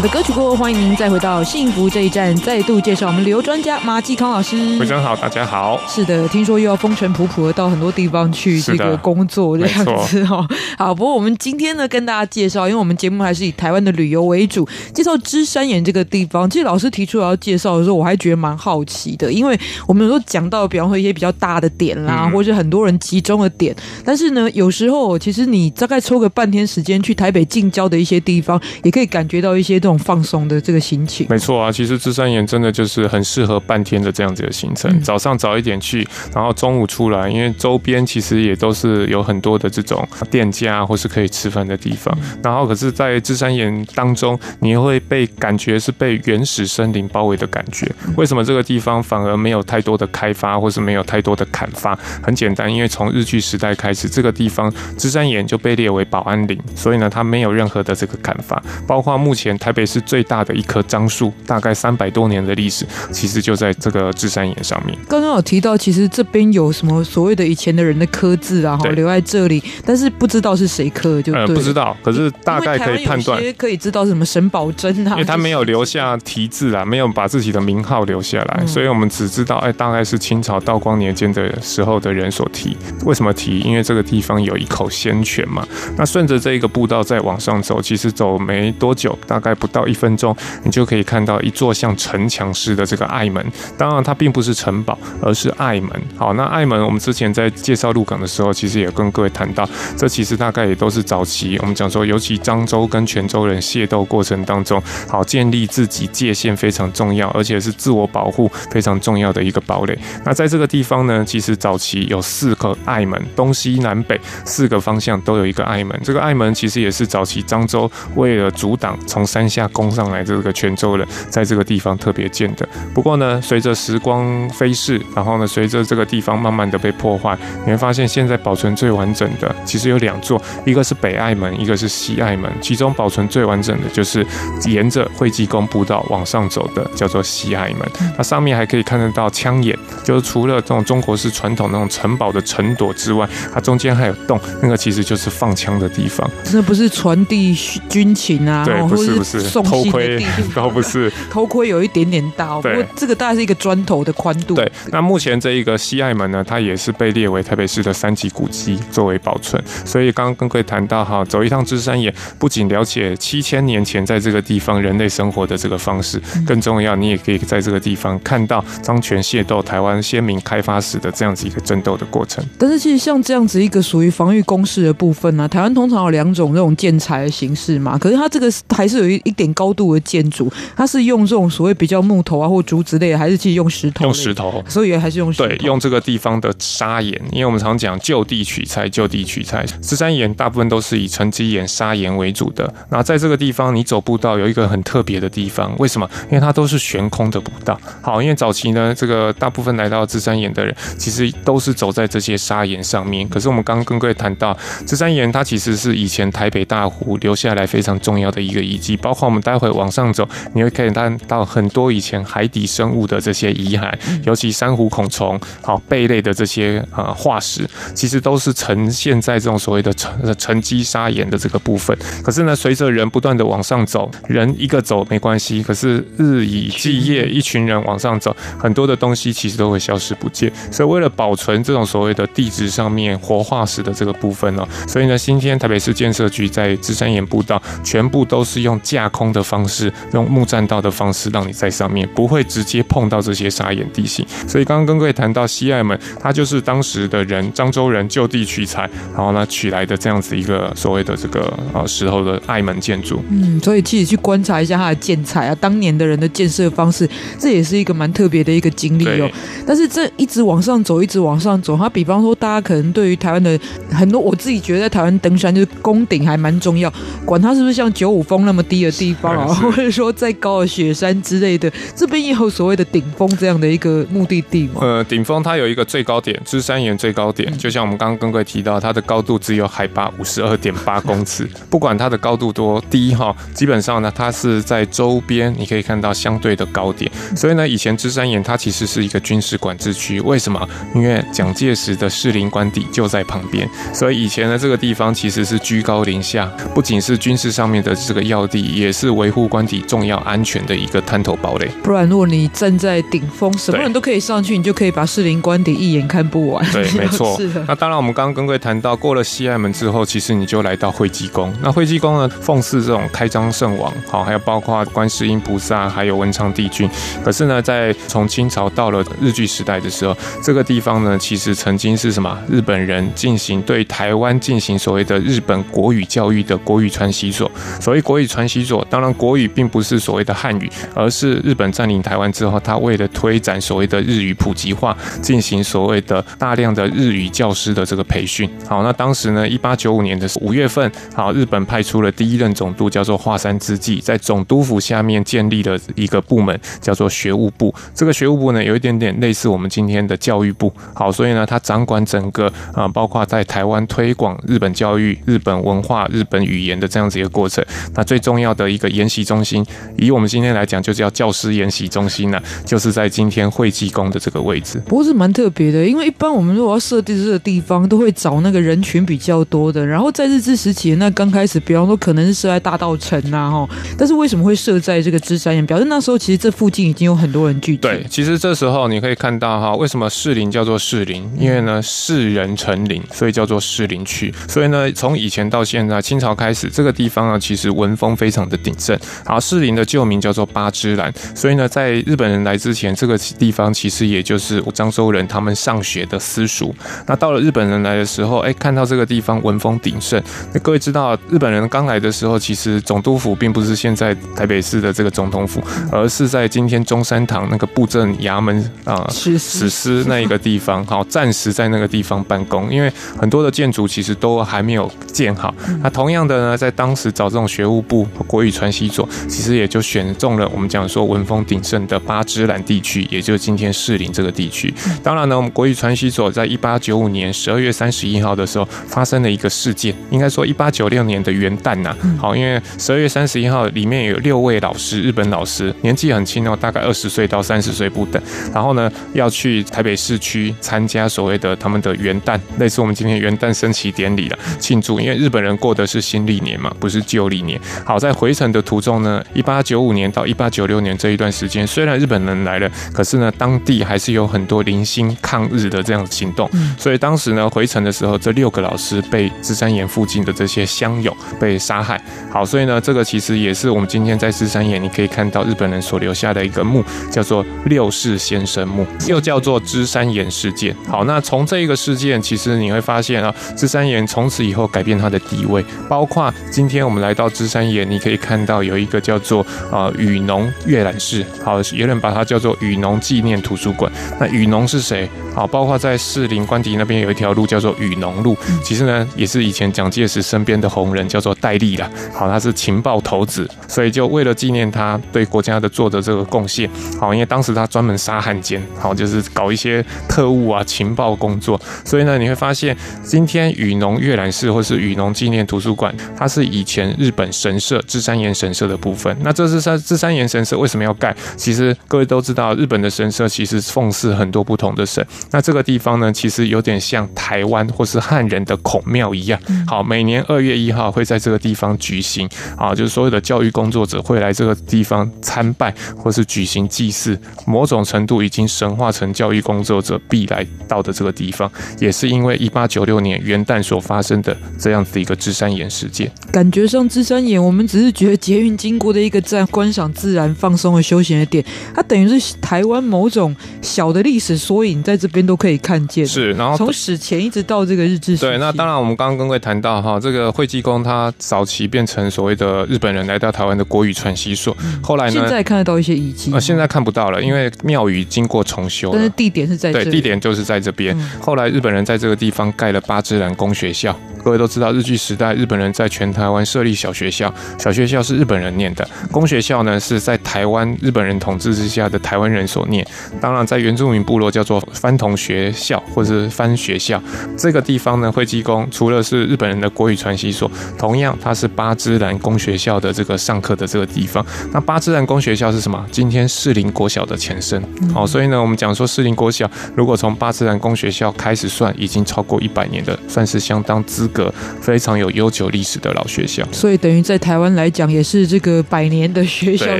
[0.00, 4.56] 好的，歌曲过后，欢迎您再回到幸福这一站，再度介绍我们旅游专家马继康老师。
[4.78, 5.78] 非常好，大家好。
[5.86, 10.48] 是的，听说又要风尘仆仆的到很多地方去这个工作这样子哦。
[10.78, 16.48] 好，不过我们今天呢，跟大家介绍，因为我们节目还是以台湾的旅游为主，介绍芝山岩这个地方。
[16.48, 29.78] 其实老师提出来要介绍的时候，我还觉得蛮好奇的，因为我们有时候讲到，比方说一些比较大的点啦，嗯、或者是很多人集中的点，但是呢，有时候其实你大概抽个半天时间去台北近郊的一些地方，也可以感觉到一些。
[29.98, 31.70] 放松的这个心情，没错啊。
[31.70, 34.90] 其实芝山岩真的就是很适合半天的这样子的行程。
[34.90, 42.16] 嗯、早上早一点去，然后中午出来，因为周边其实也都是有很多的这种店家或是可以吃饭的地方。
[42.20, 47.90] 嗯、然后，可是，在芝山岩当中，你会被感觉是被原始森林包围的感觉。
[48.16, 51.98] 为什么这个地方反而没有太多的开发，或是没有太多的砍伐？
[52.22, 59.50] 很简单，因为从日据时代开始，这个地方芝山岩就被列为保安林，所以呢，它没有任何的这个砍伐，包括目前。
[59.60, 64.96] 台北市最大的一棵樟树，大概三百多年的历史，其实就在这个芝山岩上面。
[65.08, 71.96] 刚刚有提到，其实这边有什么所谓的以前的人的刻字啊，留在这里，但是不知道是谁刻，就对、呃、不知道。
[72.02, 82.76] 可是大概可以判断，可以知道是什么沈葆桢啊，因为他没有留下题字啊，没有把自己的名号留下来，嗯、所以我们只知道，哎，大概是清朝道光年间的时候的人所提。
[83.04, 83.60] 为什么提？
[83.60, 85.66] 因为这个地方有一口仙泉嘛。
[85.96, 90.34] 那顺着这一个步道再往上走，其实走没多久，大概不到一分钟，
[90.64, 93.44] 你就可以看到一座像城墙似的这个爱门。
[93.78, 95.90] 当然，它并不是城堡，而是爱门。
[96.16, 109.98] 好，那爱门我们之前在介绍鹿港的时候，其实也跟各位谈到，这其实大概也都是早期我们讲说，尤其漳州跟泉州人械斗过程当中，好建立自己界限非常重要，而且是自我保护非常重要的一个堡垒。
[110.24, 116.00] 那在这个地方呢，其实早期有四个爱门，东西南北四个方向都有一个爱门。
[116.02, 122.66] 这个爱门其实也是早期漳州为了阻挡从山下攻上来这个泉州人，在这个地方特别建的。
[122.94, 132.50] 不过呢，随着时光飞逝，然后呢，随着这个地方慢慢的被破坏，你会发现现在保存最完整的其实有两座，一个是北爱门，一个是西爱门。
[132.60, 134.24] 其中保存最完整的就是
[134.66, 137.80] 沿着会济宫步道往上走的，叫做西爱门。
[138.16, 146.28] 那上面还可以看得到枪眼，就是除了这种中国式传统那种城堡的城垛之外，它中间还有洞，那个其实就是放枪的地方。
[146.52, 147.54] 那不是传递
[147.88, 148.64] 军情啊？
[148.64, 150.24] 对，不是不是，送偷窥
[150.54, 152.56] 都 不是， 偷窥有一点点大。
[152.56, 154.54] 不过这个大概是一个砖头的宽度。
[154.54, 159.62] 对，那目前这一个西爱门呢，它也是被列为台北市的三级古迹作为保存。
[159.84, 172.44] 所以刚刚跟各位谈到哈，走一趟芝山岩，不仅了解七千年前在这个地方人类生活的这个方式，更重要，你也可以在这个地方看到张泉械斗台湾先民开发史的这样子一个争斗的过程。
[172.58, 184.04] 但是其实像这样子一个属于防御工事的部分呢、啊，台湾通常有两种这种建材的形式嘛，可是它这个还是有一一点高度的建筑，它是用这种所谓比较木头啊或竹子类的，还是其实用石头？
[184.04, 185.46] 用石头，所以还是用石头。
[185.46, 192.72] 对，用这个地方的砂岩，因为我们常讲就地取材，就地取材，芝山岩大部分都是以沉积岩、砂岩为主的。
[192.90, 196.10] 那在这个地方，你走步道有一个很特别的地方，为什么？
[196.24, 197.80] 因为它都是悬空的步道。
[198.02, 203.28] 好，因为早期呢，这个大部分来到芝山岩的人，其实都是走在这些砂岩上面。
[203.28, 213.92] 可是我们刚刚跟各位谈到，芝山岩它其实是以前台北大湖留下来非常重要的一个遗迹，包括我们待会往上走，你会可以看到很多以前海底生物的这些遗骸，
[214.24, 221.96] 尤其珊瑚孔虫、好贝类的这些啊化石，其实都是呈现在这种所谓的沉沉积砂岩的这个部分。
[222.24, 230.50] 可是呢，随着人不断的往上走，人一个走没关系，可是日以继夜，一群人往上走，很多的东西其实都会消失不见。
[230.70, 244.24] 所以为了保存这种所谓的地质上面活化石的这个部分呢，所以呢，今天台北市建设局在芝山岩步道全部都是用架空的方式，用木栈道的方式，让你在上面不会直接碰到这些砂岩地形。
[244.48, 253.22] 所以刚刚跟各位谈到西爱门，它就是当时的人漳州人就地取材，然后呢取来的这样子一个所谓的这个呃石头的爱门建筑。
[253.30, 257.08] 嗯，所以其实去观察一下它的建材啊，当年的人的建设方式，
[257.38, 259.30] 这也是一个蛮特别的一个经历哦。
[259.66, 263.58] 但是这一直往上走，一直往上走，它比方说大家可能对于台湾的
[263.90, 266.92] 很多，我自己觉得在台湾登山就是攻顶还蛮重要，
[267.24, 274.82] 管它是不是像九五峰那么低的地方啊，或者说再高的雪山之类的，这边也有所谓的顶峰这样的一个目的地吗？
[274.82, 290.68] 呃，顶峰它有一个最高点，芝山岩最高点，就像我们刚刚跟各位提到，它的高度只有海拔五十二点八公尺， 不管它的高度多低哈，基本上呢，它是在周边你可以看到相对的高点，所以呢，以前芝山岩它其实是一个军事管制区，为什么？
[290.94, 301.66] 因为蒋介石的士林官邸就在旁边，所以以前呢这个地方其实是居高临下，不仅是军事上面的这个要地，也是维护官邸重要安全的一个滩头堡垒。
[301.82, 306.64] 不然，如果你站在顶峰，什么人都可以上去，你就可以把士林官邸一眼看不完。
[306.72, 307.38] 对， 没错。
[307.66, 311.52] 那当然，我们刚刚跟各位谈到，过了西爱门之后，其实你就来到会济宫。
[311.62, 316.88] 那会济宫呢，奉祀这种开张圣王，好，还有包括观世音菩萨，还有文昌帝君。
[317.24, 322.36] 可是呢，在从清朝到了日据时代的时候，这个地方呢，其实曾经是什么？
[322.48, 327.50] 日本人进行对台湾进行所谓的日本国语教育的国语传习所。
[327.80, 338.48] 所谓国语传习所，当然国语并不是所谓的汉语，而是日本占领台湾之后，他为了推展所谓的日语普及化，进行所谓的大量的日语教师的这个培训。
[338.66, 347.74] 好，那当时呢，一八九五年的五月份，好，日本派出了第一任总督，叫做华山之纪，在总督府下面建立了一个部门，叫做学务部。
[347.94, 350.72] 这个学务部呢，有一点点类似我们今天的教育部。
[350.94, 357.64] 好，所以呢，他掌管整个啊，包括在台湾推广日本教育、日本文化、日本语言的这样子一个过程。
[357.94, 358.59] 那最重要的。
[358.60, 359.64] 的一个研习中心，
[359.96, 364.78] 以我们今天来讲，就叫教师研习中心呢、啊，就是在今天会济宫的这个位置。
[364.86, 369.84] 不过是蛮特别的，因为一般我们如果要设定这个地方，都会找那个人群比较多的。
[369.86, 375.64] 然后在日治时期，那刚开始，比方说可能是设在大道城呐，哈，但是为什么会设在这个芝山岩？
[375.64, 377.78] 表示那时候其实这附近已经有很多人聚集。
[377.78, 381.28] 对，其实这时候你可以看到哈，为什么士林叫做士林？
[381.38, 384.32] 因为呢，士人成林，所以叫做士林区。
[384.48, 388.98] 所以呢，从以前到现在，清朝开始，这个地方呢，其实文风非常的鼎盛。
[389.24, 396.74] 然后士林的旧名叫做八芝兰，所以呢，在日本人来之前，这个地方其实也就是漳州人他们上学的私塾。
[397.06, 400.22] 那到了日本人来的时候，哎，看到这个地方文风鼎盛。
[400.52, 415.54] 那各位知道，日本人刚来的时候，其实总督府并不是现在台北市的这个总统府，而是在今天中山堂那个布政衙门啊，史司那一个地方，好，暂时在那个地方办公，因为很多的建筑其实都还没有建好。
[415.82, 424.72] 那同样的呢，在当时找这种学务部国语传习所，其实也就选中了我们讲说文风鼎盛的八芝兰地区，也就是今天士林这个地区。
[425.02, 438.20] 当然呢，我们国语传习所在一八九五年十二月三十一号的时候发生了一个事件，应该说一八九六年的元旦呐，好，因为十二月三十一号里面有六位老师，日本老师，年纪很轻哦，大概二十岁到三十岁不等，
[438.52, 447.60] 然后呢要去台北市区参加所谓的他们的元旦，类似我们今天元旦升旗典礼了，庆祝，因为日本人过的是新历年嘛，不是旧历年。
[447.84, 462.00] 好，在回程的途中呢，一八九五年到一八九六年这一段时间，虽然日本人来了，可是呢，当地还是有很多零星抗日的这样行动，所以当时呢，回程的时候，这六个老师被芝山岩附近的这些乡友被杀害。
[462.30, 470.74] 好，所以呢，这个其实也是我们今天在芝山岩你可以看到日本人所留下的一个墓，叫做六世先生墓，又叫做芝山岩事件。
[470.88, 483.90] 好，那从这一个事件，其实你会发现啊，芝山岩从此以后改变它的地位，包括今天我们来到芝山岩，你可以看到有一个叫做啊雨农阅览室，好，有人把它叫做雨农纪念图书馆。
[484.20, 485.08] 那雨农是谁？
[485.34, 491.88] 好，包括在士林官邸那边有一条路叫做雨农路，其实呢也是以前蒋介石身边的红人，叫做戴笠啦。
[492.12, 496.68] 好，他是情报头子，所以就为了纪念他对国家的做的这个贡献，
[496.98, 509.16] 好，因为当时他专门杀汉奸，好，就是搞一些特务啊情报工作，所以呢你会发现今天雨农阅览室或是雨农纪念图书馆，它是以前日本神社芝山岩神社的部分。
[509.20, 511.14] 那这是三这三岩神社为什么要盖？
[511.36, 515.06] 其实各位都知道，日本的神社其实奉祀很多不同的神。
[515.30, 519.40] 那这个地方呢，其实有点像台湾或是汉人的孔庙一样。
[519.64, 531.48] 好，每年二月一号会在这个地方举行，啊，就是所有的教育工作者会来这个地方参拜或是举行祭祀，某种程度已经神化成教育工作者必来到的这个地方，
[531.78, 536.10] 也是因为一八九六年元旦所发生的这样子一个芝山岩事件。
[536.32, 545.20] 感觉上芝山岩，我们只是觉得捷运经过的一个站，观赏自然、放松和休闲的点，它等于是台湾某种小的历史缩影，在这边。
[545.30, 548.26] 都可以看见，是，然后从史前一直到这个日治时期。
[548.26, 560.98] 对，那当然，我们刚刚跟各位谈到哈，这个惠济宫它早期变成所谓的日本人来到台湾的国语传习所，后来呢，现在看得到一些遗迹，呃，现在看不到了，因为庙宇经过重修，但是地点是在对，地点就是在这边。
[561.20, 563.96] 后来日本人在这个地方盖了八芝兰公学校。
[564.22, 572.86] 各位都知道，日据时代，日本人在全台湾设立小学校，小学校是日本人念的，公学校呢是在台湾日本人统治之下的台湾人所念。
[573.20, 577.02] 当然，在原住民部落叫做番童学校或者是番学校。
[577.36, 584.24] 这个地方呢，会济宫除了是日本人的国语传习所，同样它是八芝兰公学校的这个上课的这个地方。
[584.52, 585.82] 那八芝兰公学校是什么？
[585.90, 587.62] 今天士林国小的前身。
[587.94, 594.10] 好，所以呢，我们讲说士林国小，如果从八芝兰公学校开始算，已经超过一百年的，算是相当资。
[594.12, 599.78] 格非常有悠久历史的老学校，所以等于在台湾来讲，也是这个百年的学校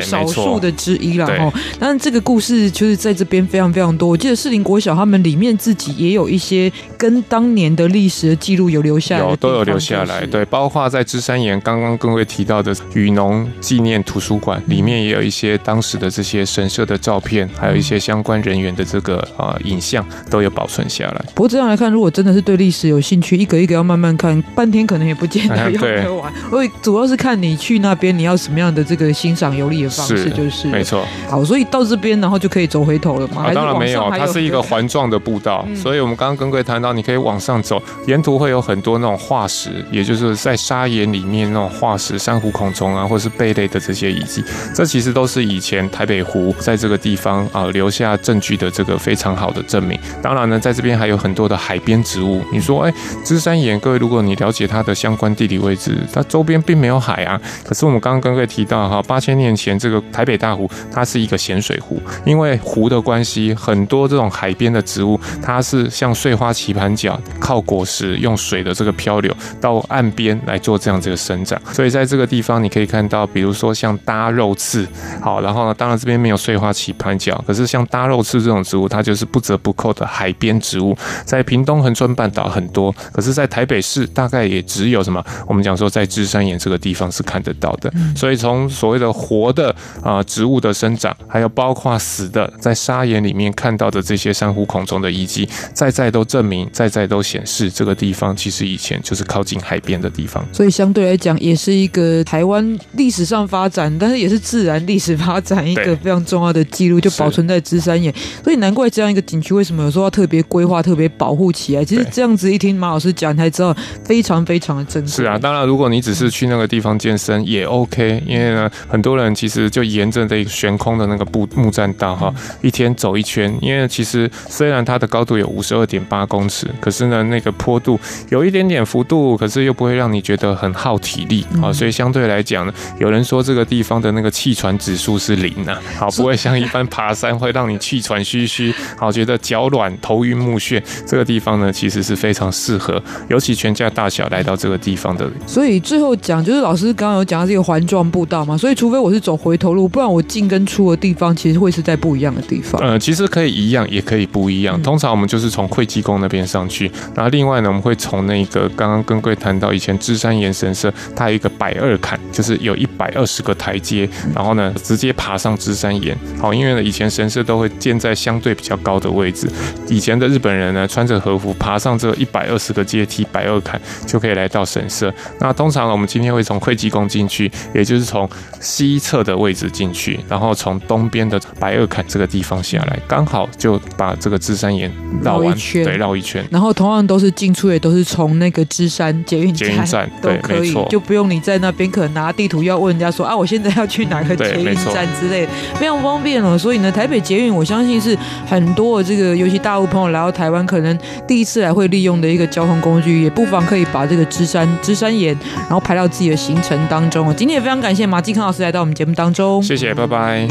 [0.00, 1.52] 少数的之一了哈。
[1.78, 4.08] 当然，这个故事就是在这边非常非常多。
[4.08, 10.24] 我记得士林国小他们里面自己也有一些跟当年的历史的记录有留下来，有都有留下来。
[10.26, 21.24] 对，包括在芝山岩刚刚各位提到的雨农纪念图书馆里面，也有一些当时的这些神社的照片，还有一些相关人员的这个啊影像都有保存下来。
[21.34, 31.04] 不过这样来看，如果真的是对历史有兴趣，一个一个要慢慢看半天可能也不见得要 看完，所以主要是看你去那边你要什么样的这个欣赏游历的方式，就是没错。
[31.28, 33.44] 好，所以到这边然后就可以走回头了嘛？
[33.44, 44.42] 啊，当然没有，它是一个环状的步道，所以我们刚刚跟各位谈到，你可以往上走，沿途会有很多那种化石，也就是在砂岩里面那种化石，珊瑚孔虫啊，或是贝类的这些遗迹，
[44.74, 49.98] 这其实都是以前台北湖在这个地方啊留下证据的这个非常好的证明。
[50.22, 52.42] 当然呢，在这边还有很多的海边植物。
[52.52, 52.92] 你说，哎，
[53.24, 57.40] 芝山岩，各位如果你了解它的相关地理位置，它周边并没有海啊。
[57.70, 71.56] 可是我们刚刚刚提到哈，八千年前这个台北大湖，它是一个咸水湖，因为湖的关系，很多这种海边的植物，它是像碎花棋盘脚，靠果实用水的这个漂流到岸边来做这样这个生长。
[71.72, 74.84] 所以在这个地方，你可以看到，比如说像搭肉刺，
[75.22, 85.24] 好，然后呢，当然这边没有碎花棋盘脚，可是像搭肉刺这种植物，它就是不折不扣的海边植物，在屏东恒春半岛很多，可是，在台北市大概也只有什么？
[85.46, 87.92] 我们讲说在芝山岩这个地方是看得到的。
[88.16, 100.44] 所以从所谓的活的啊植物的生长，还有包括死的在砂岩里面看到的这些珊瑚孔中的遗迹，在在都证明，在在都显示这个地方其实以前就是靠近海边的地方。
[100.52, 108.12] 所以相对来讲，也是一个台湾历史上发展，但是也是自然历史发展一个非常重要的记录，就保存在芝山岩。
[108.42, 111.84] 所以难怪这样一个景区为什么有时候要特别规划、特别保护起来。
[111.84, 115.10] 其实这样子一听马老师讲，你才知道非常非常的珍贵。
[115.10, 122.32] 是啊，当然如果你只是去那个地方健身也 OK，因为呢，很多人其实就沿着这个悬空的那个步木栈道哈，
[122.62, 123.52] 一天走一圈。
[123.60, 127.98] 因为其实虽然它的高度有五十二点八公尺，可是呢，那个坡度
[128.28, 131.72] 有一点点幅度，可是又不会让你觉得很耗体力啊。
[131.72, 140.80] 所以相对来讲呢，有人说这个地方的那个气喘指数是零啊，好， 不会像一般爬山会让你气喘吁吁，好，觉得脚软、头晕目眩。
[141.06, 145.28] 这个地方呢，其实是非常适合，尤其全家大小来到这个地方的。
[145.46, 152.80] 所以最后讲，就是老师刚刚有讲到这个环状步道嘛，所以除非我是走回头路，不然我进跟出的地方其实会是在不一样的地方。
[152.80, 154.80] 呃，其实可以一样，也可以不一样。
[154.82, 166.16] 通常我们就是从会济宫那边上去，然后另外呢，我们会从那个刚刚跟各位谈到以前芝山岩神社，它有一个百二坎，就是有一百二十个台阶，然后呢直接爬上芝山岩。
[166.38, 169.48] 好，因为呢以前神社都会建在相对比较高的位置，
[169.88, 175.12] 以前的日本人呢穿着和服爬上这一百二十个阶梯百二坎，就可以来到神社。
[175.38, 178.28] 那通常呢，我们今天会从会济宫进去，也就是从
[178.60, 184.90] 西侧的位置进去，然后从东边的百二坎这个地方下来，刚好就把这个芝山岩
[185.22, 186.44] 绕完，对，绕一圈。
[186.50, 196.58] 然后同样都是进出也都是从那个芝山捷运捷运站都可以，就不用你在那边可能拿地图要问人家说啊，我现在要去哪个捷运站之类的，非常方便了。
[196.58, 207.19] 所以呢，台北捷运我相信是很多的这个尤其大陆朋友来到台湾，可能第一次来会利用的一个交通工具，也不妨可以把这个芝山芝山岩，然后排到自己的行程当中。
[207.36, 210.46] 今天也非常感谢马继康老师来到我们节目当中，谢谢，拜拜。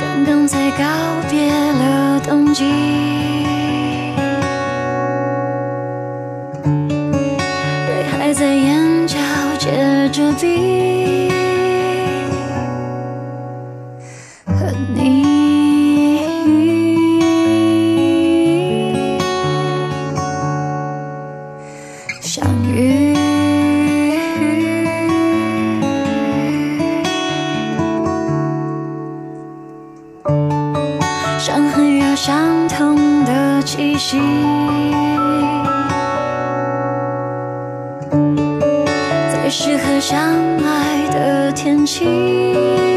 [0.00, 0.84] 刚刚才告
[1.30, 2.64] 别了冬季，
[7.86, 9.16] 对还在眼角
[9.58, 11.30] 结着冰，
[32.14, 34.20] 相同的气息。
[39.30, 40.18] 最适合相
[40.64, 42.93] 爱的天气。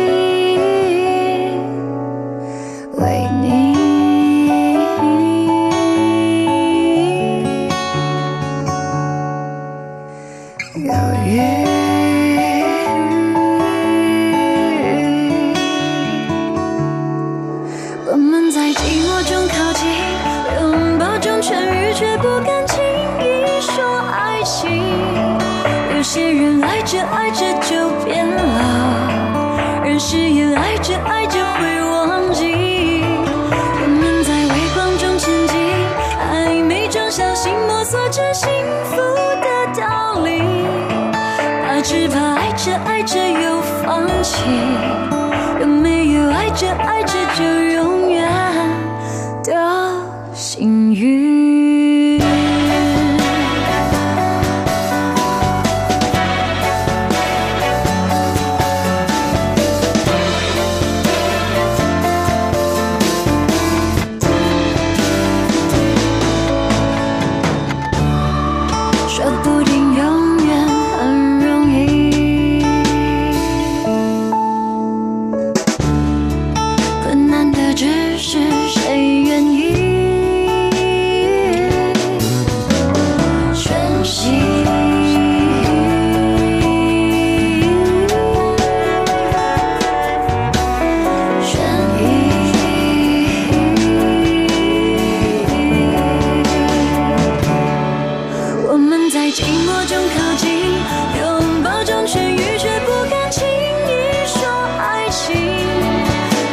[99.88, 100.74] 中靠近
[101.18, 104.46] 拥抱中痊愈却不敢轻易说
[104.78, 105.34] 爱情。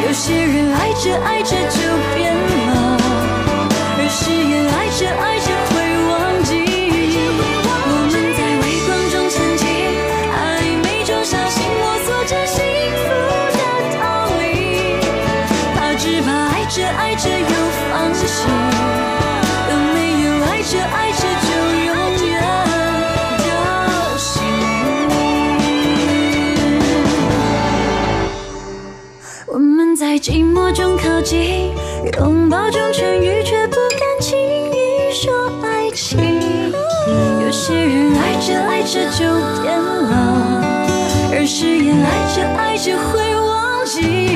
[0.07, 1.84] 有些人爱着爱着就
[31.25, 36.21] 拥抱中痊愈，却不敢轻易说爱情。
[37.43, 39.25] 有些人爱着爱着就
[39.63, 40.63] 变了，
[41.33, 44.34] 而誓言爱着爱着会忘记。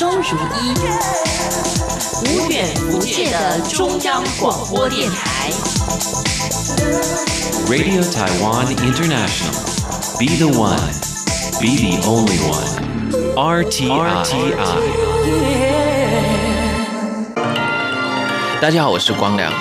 [0.00, 0.72] 始终如一，
[2.24, 5.50] 无远弗届的中央广播电台。
[7.68, 9.52] Radio Taiwan International.
[10.18, 10.80] Be the one.
[11.60, 12.80] Be the only one.
[13.36, 14.24] RTI.
[18.58, 19.52] 大家好，我是光良。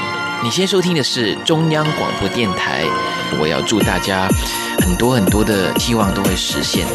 [0.41, 2.85] 你先收听的是中央广播电台。
[3.41, 4.29] 我要祝大家
[4.79, 6.87] 很多很多的希望都会实现。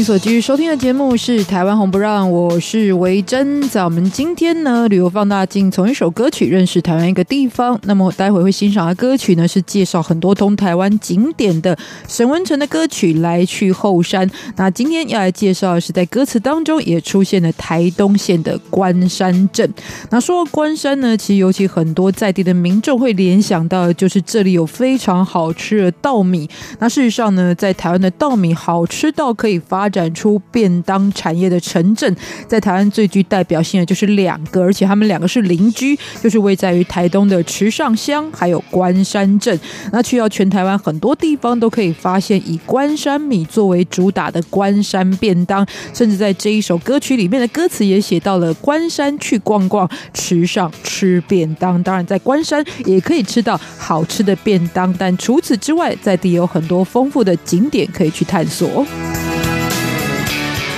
[0.00, 3.60] 你所继续收听的节目是《台湾红不让》，我是维珍。
[3.68, 7.78] 在我们今天呢，旅游放大镜从一首歌曲认识台湾一个地方。
[7.82, 11.76] 那么待会会欣赏的歌曲呢，是介绍很多通台湾景点的
[12.08, 14.26] 沈文成的歌曲《来去后山》。
[14.56, 19.70] 那今天要来介绍的是在歌词当中也出现了台东县的关山镇。
[20.08, 26.48] 那说到关山呢，其实尤其很多在地的民众会联想到就是这里有非常好吃的稻米。
[26.78, 32.14] 那事实上呢，在台湾的稻米好吃到可以发展出便当产业的城镇，
[32.46, 39.58] 在台湾最具代表性的就是两个，而且他们两个是邻居，就是位在于台东的池上乡还有关山镇。
[39.92, 51.82] 那去到全台湾很多地方都可以发现以关山米作为主打的关山便当，甚至在这一首歌曲里面的歌词也写到了关山去逛逛，池上吃便当。
[51.82, 58.84] 当然，在关山也可以吃到好吃的便当，但除此之外，在地有很多丰富的景点可以去探索。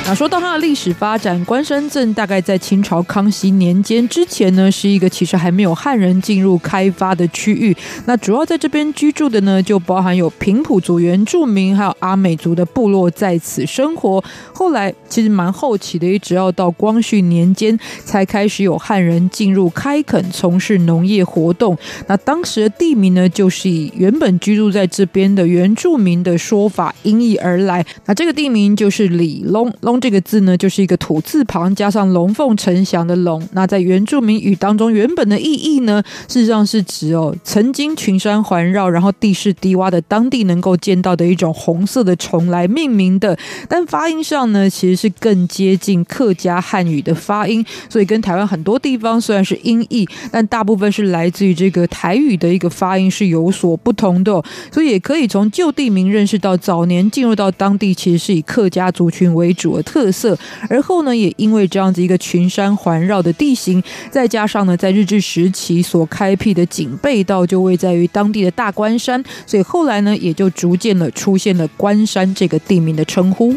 [0.05, 7.75] 那说到它的历史发展，关山镇大概在清朝康熙年间之前呢，是一个其实还没有汉人进入开发的区域。
[8.05, 14.23] 那主要在这边居住的呢，就包含有平埔族原住民，还有阿美族的部落在此生活。
[14.53, 21.79] 后来其实蛮后期的，一直要到光绪年间才开始有汉人进入开垦，从事农业活动。
[22.09, 27.87] 那当时的地名呢，就是以原本居住在这边的原住民的说法音译而来。
[28.05, 29.73] 那这个地名就是里龙。
[30.01, 33.47] 这个字呢，就是一个土字旁加上龙凤呈祥的龙。
[33.53, 43.37] 那在原住民语当中，原本的意义呢，事实上是指哦，曾经群山环绕，然后地势低洼的当地能够见到的一种红色的虫来命名的。
[43.69, 54.43] 但发音上呢，其实是更接近客家汉语的发音，所以跟台湾很多地方虽然是音译，但大部分是来自于这个台语的一个发音是有所不同的。
[54.71, 73.55] 所以也可以从旧地名认识到，早年进入到当地其实是以客家族群为主特色，而后呢，也因为这样子一个群山环绕的地形，再加上呢，在日治时期所开辟的警备道就位在于当地的大关山，所以后来呢，也就逐渐的出现了关山这个地名的称呼。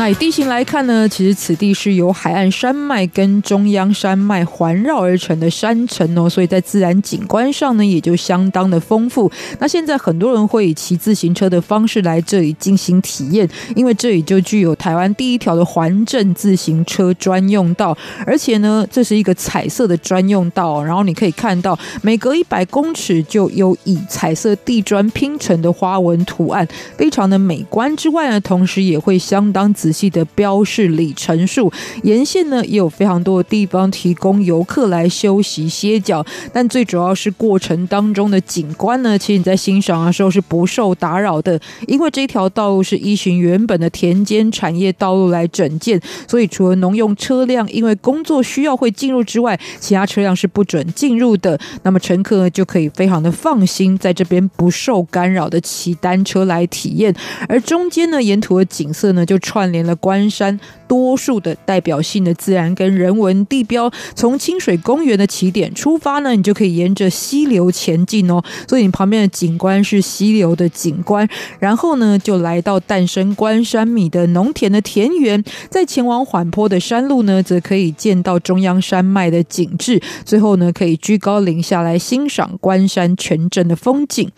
[0.00, 9.30] 那以地形来看呢，其实此地是由海岸山脉跟中央山脉环绕而成的山城哦，所以在自然景观上呢，也就相当的丰富。
[9.58, 13.46] 那现在很多人会以骑自行车的方式来这里进行体验，
[13.76, 17.94] 因为这里就具有台湾第一条的环镇自行车专用道，
[18.24, 27.94] 而且呢，这是一个彩色的专用道，然后你可以看到每隔一百公尺就有以彩色地砖拼成的花纹图案，非常的美观。
[27.98, 31.72] 之外呢，同时也会相当仔仔细的标示里程数，
[32.04, 51.58] 沿线呢也有非常多的地方提供游客来休息歇脚，但最主要是过程当中的景观呢，其实你在欣赏的时候是不受打扰的，因为这条道路是依循原本的田间产业道路来整建，所以除了农用车辆因为工作需要会进入之外，其他车辆是不准进入的。
[51.82, 57.12] 那么乘客呢就可以非常的放心，在这边不受干扰的骑单车来体验，
[57.48, 60.58] 而中间呢，沿途的景色呢就串联了关山
[60.90, 63.88] 多数的代表性的自然跟人文地标。
[64.16, 68.42] 从清水公园的起点出发呢，你就可以沿着溪流前进哦。
[68.66, 71.28] 所以你旁边的景观是溪流的景观，
[71.60, 80.02] 然后呢就来到诞生关山米的农田的田园，再前往缓坡的山路呢，则可以见到中央山脉的景致。
[80.24, 84.28] 最后呢，可以居高临下来欣赏关山全镇的风景。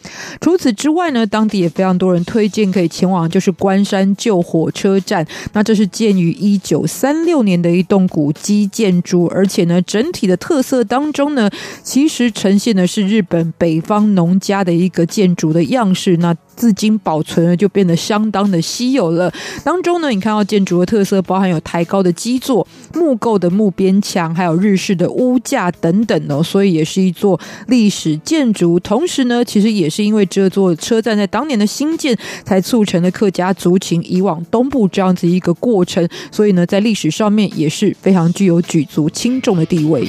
[0.42, 5.26] 除此之外呢，当地也非常多人推荐可以前往，就是关山旧火车站。
[5.54, 11.48] 那这是建于一九三六年的一栋古迹建筑，而且呢，整体的特色当中呢，
[11.84, 16.16] 其实呈现的是日本北方农家的一个建筑的样式。
[16.16, 19.32] 那至今保存了，就变得相当的稀有了。
[19.62, 28.78] 当中呢，你看到建筑的特色，包含有抬高的基座、木构的木边墙，还有日式的屋架等等哦，所以也是一座历史建筑。
[28.80, 36.08] 同时呢，其实也是因为这座车站在当年的兴建，才促成了客家族群以往东部这样子一个过程。
[36.30, 40.06] 所以呢，在历史上面也是非常具有举足轻重的地位。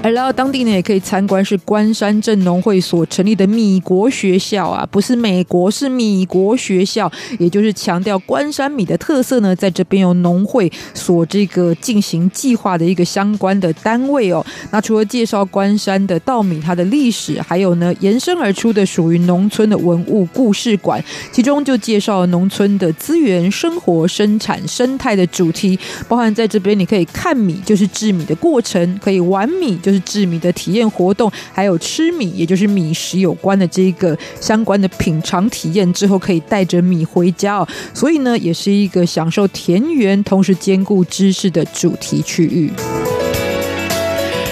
[0.00, 14.44] 而来到当地呢，也可以参观是关山镇农会所成立的米国学校啊，不是美国，是米国学校，也就是强调关山米的特色呢，在这边有农会所这个进行计划的一个相关的单位哦。
[14.70, 25.76] 那除了介绍关山的稻米它的历史，还有呢延伸而出的属于农村的文物故事馆，其中就介绍了农村的资源、生活、生产、生态的主题，
[26.06, 29.76] 包含在这边你可以看米，就是制米的过程，可以玩米。
[29.88, 37.66] 就是制米的体验活动，还有吃米，也就是米食有关的这个相关的品尝体验之后，可以带着米回家哦。
[37.94, 42.70] 所以呢，也是一个享受田园同时兼顾知识的主题区域。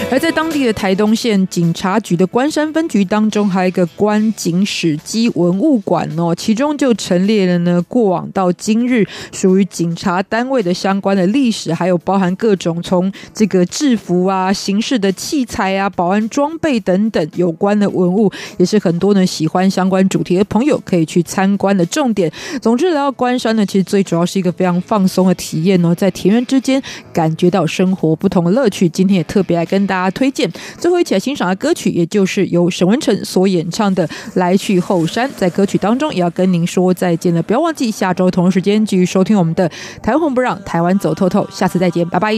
[0.09, 22.31] 而在当地的台东县警察局的关山分局当中，还有一个关警史迹文物馆哦，其中就陈列了呢过往到今日属于警察单位的相关的历史，还有包含各种从这个制服啊、刑事的器材啊、保安装备等等有关的文物，也是很多呢喜欢相关主题的朋友可以去参观的重点。
[22.61, 26.81] 总之来到关山呢，其实最主要是一个非常放松的体验哦，在田园之间
[27.11, 28.87] 感觉到生活不同的乐趣。
[28.87, 29.96] 今天也特别来跟大家。
[29.97, 35.27] 大家推荐最后一起来欣赏的歌曲，也就是由沈文程所演唱的《来去后山》。
[35.35, 37.41] 在歌曲当中，也要跟您说再见了。
[37.41, 39.67] 不要忘记下周同一时间继续收听我们的
[40.03, 41.47] 《台湾红不让》，台湾走透透。
[41.51, 42.31] 下次再见，拜拜。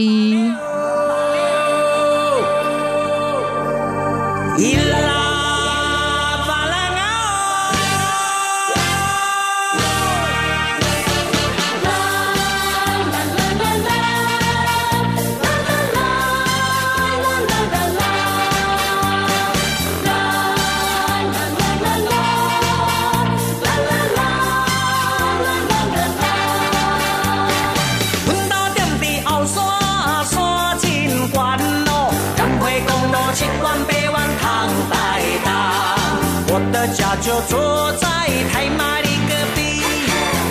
[36.88, 38.06] 家就坐在
[38.52, 39.82] 台马的隔壁，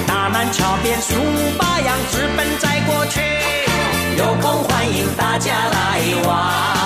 [0.08, 1.16] 大南桥边数
[1.58, 3.20] 八羊直奔在过去，
[4.18, 6.79] 有空欢迎大家来玩。